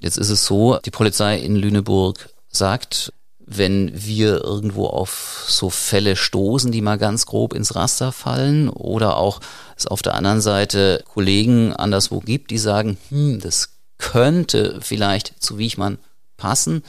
Jetzt 0.00 0.16
ist 0.16 0.30
es 0.30 0.46
so, 0.46 0.78
die 0.78 0.90
Polizei 0.90 1.38
in 1.38 1.56
Lüneburg 1.56 2.30
sagt, 2.50 3.12
wenn 3.50 3.90
wir 3.94 4.44
irgendwo 4.44 4.86
auf 4.86 5.46
so 5.48 5.70
Fälle 5.70 6.16
stoßen, 6.16 6.70
die 6.70 6.82
mal 6.82 6.98
ganz 6.98 7.24
grob 7.24 7.54
ins 7.54 7.74
Raster 7.74 8.12
fallen 8.12 8.68
oder 8.68 9.16
auch 9.16 9.40
es 9.76 9.86
auf 9.86 10.02
der 10.02 10.14
anderen 10.14 10.42
Seite 10.42 11.02
Kollegen 11.06 11.72
anderswo 11.72 12.20
gibt, 12.20 12.50
die 12.50 12.58
sagen, 12.58 12.98
hm, 13.08 13.40
das 13.40 13.70
könnte 13.96 14.78
vielleicht 14.82 15.42
zu 15.42 15.56
Wiechmann 15.56 15.98
passen, 16.36 16.82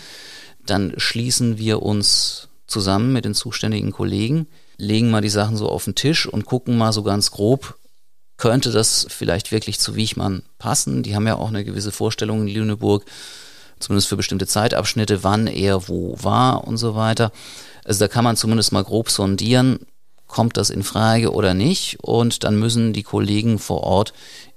dann 0.65 0.93
schließen 0.97 1.57
wir 1.57 1.81
uns 1.81 2.49
zusammen 2.67 3.13
mit 3.13 3.25
den 3.25 3.35
zuständigen 3.35 3.91
Kollegen, 3.91 4.47
legen 4.77 5.09
mal 5.09 5.21
die 5.21 5.29
Sachen 5.29 5.57
so 5.57 5.69
auf 5.69 5.85
den 5.85 5.95
Tisch 5.95 6.27
und 6.27 6.45
gucken 6.45 6.77
mal 6.77 6.93
so 6.93 7.03
ganz 7.03 7.31
grob, 7.31 7.75
könnte 8.37 8.71
das 8.71 9.05
vielleicht 9.09 9.51
wirklich 9.51 9.79
zu 9.79 9.95
Wiechmann 9.95 10.43
passen? 10.57 11.03
Die 11.03 11.15
haben 11.15 11.27
ja 11.27 11.35
auch 11.35 11.49
eine 11.49 11.63
gewisse 11.63 11.91
Vorstellung 11.91 12.47
in 12.47 12.53
Lüneburg, 12.53 13.05
zumindest 13.79 14.09
für 14.09 14.17
bestimmte 14.17 14.47
Zeitabschnitte, 14.47 15.23
wann 15.23 15.47
er 15.47 15.87
wo 15.87 16.15
war 16.21 16.67
und 16.67 16.77
so 16.77 16.95
weiter. 16.95 17.31
Also 17.85 17.99
da 17.99 18.07
kann 18.07 18.23
man 18.23 18.37
zumindest 18.37 18.71
mal 18.71 18.83
grob 18.83 19.09
sondieren, 19.09 19.79
kommt 20.27 20.57
das 20.57 20.69
in 20.69 20.83
Frage 20.83 21.31
oder 21.33 21.53
nicht. 21.53 21.97
Und 22.01 22.43
dann 22.43 22.59
müssen 22.59 22.93
die 22.93 23.03
Kollegen 23.03 23.59
vor 23.59 23.83
Ort 23.83 24.13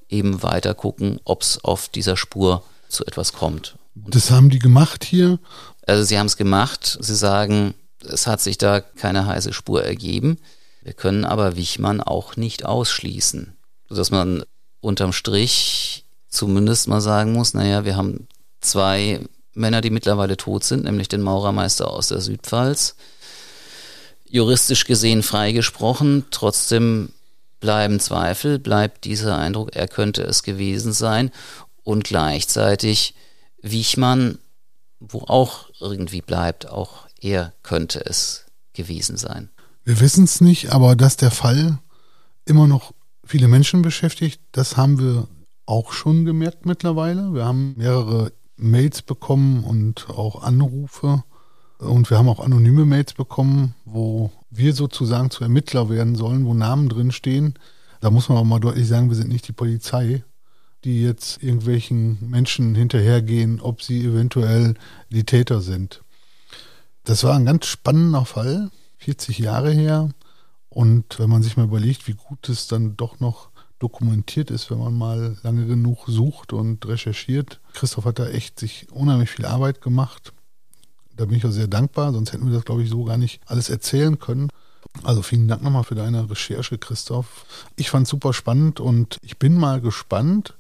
eben 0.09 0.43
weiter 0.43 0.75
gucken, 0.75 1.19
ob 1.25 1.43
es 1.43 1.65
auf 1.65 1.89
dieser 1.89 2.17
Spur 2.17 2.63
zu 2.89 3.05
etwas 3.07 3.33
kommt. 3.33 3.77
Das 3.95 4.31
haben 4.31 4.51
die 4.51 4.59
gemacht 4.59 5.05
hier? 5.05 5.39
Also 5.87 6.05
sie 6.05 6.19
haben 6.19 6.27
es 6.27 6.37
gemacht. 6.37 6.99
Sie 7.01 7.17
sagen, 7.17 7.75
es 8.07 8.27
hat 8.27 8.41
sich 8.41 8.59
da 8.59 8.81
keine 8.81 9.27
heiße 9.27 9.53
Spur 9.53 9.85
ergeben. 9.85 10.39
Wir 10.83 10.93
können 10.93 11.25
aber 11.25 11.57
Wichmann 11.57 12.01
auch 12.01 12.37
nicht 12.37 12.65
ausschließen. 12.65 13.57
Sodass 13.89 14.11
man 14.11 14.45
unterm 14.81 15.13
Strich 15.13 16.05
zumindest 16.29 16.89
mal 16.89 17.01
sagen 17.01 17.33
muss, 17.33 17.55
naja, 17.55 17.85
wir 17.85 17.97
haben 17.97 18.27
zwei 18.63 19.21
Männer, 19.55 19.81
die 19.81 19.91
mittlerweile 19.91 20.37
tot 20.37 20.65
sind, 20.65 20.85
nämlich 20.85 21.09
den 21.09 21.21
Maurermeister 21.21 21.91
aus 21.91 22.09
der 22.09 22.21
Südpfalz. 22.21 22.97
Juristisch 24.25 24.87
gesehen 24.87 25.23
freigesprochen, 25.23 26.25
trotzdem 26.31 27.11
bleiben 27.61 28.01
Zweifel, 28.01 28.59
bleibt 28.59 29.05
dieser 29.05 29.37
Eindruck, 29.37 29.77
er 29.77 29.89
könnte 29.89 30.23
es 30.23 30.43
gewesen 30.43 30.93
sein 30.93 31.31
und 31.85 32.05
gleichzeitig 32.05 33.15
Wiechmann, 33.61 34.39
wo 35.01 35.21
auch 35.21 35.69
irgendwie 35.81 36.23
bleibt, 36.23 36.69
auch 36.69 37.07
er 37.21 37.53
könnte 37.63 38.05
es 38.05 38.47
gewesen 38.73 39.17
sein. 39.17 39.51
Wir 39.85 40.01
wissen 40.01 40.25
es 40.25 40.41
nicht, 40.41 40.73
aber 40.73 40.97
dass 40.97 41.17
der 41.17 41.31
Fall 41.31 41.79
immer 42.45 42.67
noch 42.67 42.93
viele 43.25 43.49
Menschen 43.49 43.83
beschäftigt, 43.83 44.41
das 44.53 44.77
haben 44.77 44.99
wir 44.99 45.29
auch 45.67 45.93
schon 45.93 46.25
gemerkt 46.25 46.67
mittlerweile. 46.67 47.33
Wir 47.35 47.45
haben 47.45 47.75
mehrere 47.77 48.33
Mails 48.57 49.03
bekommen 49.03 49.65
und 49.65 50.09
auch 50.09 50.43
Anrufe. 50.43 51.25
Und 51.79 52.11
wir 52.11 52.19
haben 52.19 52.29
auch 52.29 52.41
anonyme 52.41 52.85
Mails 52.85 53.15
bekommen, 53.15 53.75
wo 53.85 54.31
wir 54.51 54.73
sozusagen 54.73 55.31
zu 55.31 55.43
Ermittler 55.43 55.89
werden 55.89 56.15
sollen, 56.15 56.45
wo 56.45 56.55
Namen 56.55 56.89
drinstehen. 56.89 57.55
Da 58.01 58.11
muss 58.11 58.29
man 58.29 58.39
auch 58.39 58.45
mal 58.45 58.61
deutlich 58.61 58.87
sagen, 58.87 59.09
wir 59.09 59.17
sind 59.17 59.29
nicht 59.29 59.49
die 59.49 59.53
Polizei, 59.53 60.25
die 60.85 61.03
jetzt 61.03 61.43
irgendwelchen 61.43 62.19
Menschen 62.29 62.75
hinterhergehen, 62.75 63.61
ob 63.61 63.83
sie 63.83 64.05
eventuell 64.05 64.75
die 65.11 65.25
Täter 65.25 65.61
sind. 65.61 66.03
Das 67.05 67.25
war 67.25 67.35
ein 67.35 67.47
ganz 67.47 67.67
spannender 67.67 68.25
Fall, 68.25 68.71
40 68.99 69.39
Jahre 69.39 69.71
her. 69.71 70.11
Und 70.69 71.19
wenn 71.19 71.31
man 71.31 71.43
sich 71.43 71.57
mal 71.57 71.65
überlegt, 71.65 72.07
wie 72.07 72.15
gut 72.15 72.49
es 72.49 72.67
dann 72.67 72.97
doch 72.97 73.21
noch 73.21 73.52
dokumentiert 73.83 74.51
ist, 74.51 74.71
wenn 74.71 74.79
man 74.79 74.95
mal 74.95 75.37
lange 75.43 75.67
genug 75.67 76.05
sucht 76.07 76.53
und 76.53 76.87
recherchiert. 76.87 77.61
Christoph 77.73 78.05
hat 78.05 78.19
da 78.19 78.29
echt 78.29 78.59
sich 78.61 78.91
unheimlich 78.93 79.31
viel 79.31 79.45
Arbeit 79.45 79.81
gemacht. 79.81 80.33
Da 81.17 81.27
bin 81.27 81.37
ich 81.37 81.45
auch 81.45 81.51
sehr 81.51 81.69
dankbar, 81.69 82.13
sonst 82.13 82.33
hätten 82.33 82.47
wir 82.47 82.55
das, 82.55 82.65
glaube 82.65 82.83
ich, 82.83 82.91
so 82.91 83.05
gar 83.05 83.19
nicht 83.19 83.41
alles 83.47 83.69
erzählen 83.69 84.19
können. 84.19 84.49
Also 85.03 85.23
vielen 85.23 85.49
Dank 85.49 85.63
nochmal 85.63 85.85
für 85.85 85.95
deine 85.95 86.29
Recherche, 86.31 86.79
Christoph. 86.79 87.47
Ich 87.77 87.91
fand 87.91 88.05
es 88.05 88.11
super 88.11 88.33
spannend 88.33 88.81
und 88.81 89.19
ich 89.23 89.39
bin 89.39 89.57
mal 89.57 89.81
gespannt. 89.81 90.55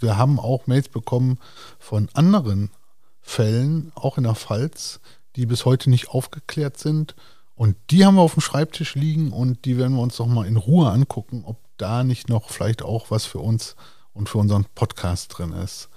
Wir 0.00 0.16
haben 0.16 0.38
auch 0.38 0.66
Mails 0.66 0.88
bekommen 0.88 1.38
von 1.78 2.08
anderen 2.14 2.70
Fällen, 3.20 3.92
auch 3.94 4.18
in 4.18 4.24
der 4.24 4.34
Pfalz, 4.34 5.00
die 5.36 5.46
bis 5.46 5.64
heute 5.64 5.90
nicht 5.90 6.08
aufgeklärt 6.08 6.78
sind. 6.78 7.14
Und 7.54 7.76
die 7.90 8.04
haben 8.04 8.16
wir 8.16 8.22
auf 8.22 8.34
dem 8.34 8.40
Schreibtisch 8.40 8.94
liegen 8.96 9.32
und 9.32 9.64
die 9.64 9.78
werden 9.78 9.94
wir 9.94 10.02
uns 10.02 10.16
doch 10.16 10.26
mal 10.26 10.46
in 10.46 10.56
Ruhe 10.56 10.90
angucken, 10.90 11.44
ob 11.46 11.56
da 11.76 12.04
nicht 12.04 12.28
noch 12.28 12.50
vielleicht 12.50 12.82
auch 12.82 13.10
was 13.10 13.24
für 13.26 13.38
uns 13.38 13.76
und 14.12 14.28
für 14.28 14.38
unseren 14.38 14.64
Podcast 14.74 15.36
drin 15.36 15.52
ist. 15.52 15.88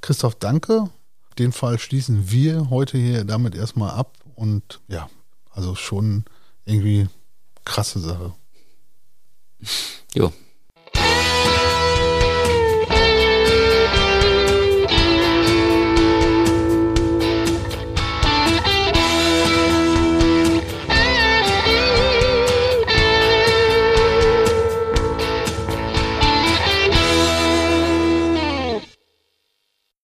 Christoph, 0.00 0.34
danke. 0.34 0.90
Den 1.38 1.52
Fall 1.52 1.78
schließen 1.78 2.30
wir 2.30 2.70
heute 2.70 2.96
hier 2.96 3.24
damit 3.24 3.54
erstmal 3.54 3.90
ab 3.90 4.16
und 4.34 4.80
ja, 4.88 5.08
also 5.50 5.74
schon 5.74 6.24
irgendwie 6.64 7.08
krasse 7.64 8.00
Sache. 8.00 8.34
Jo, 10.14 10.32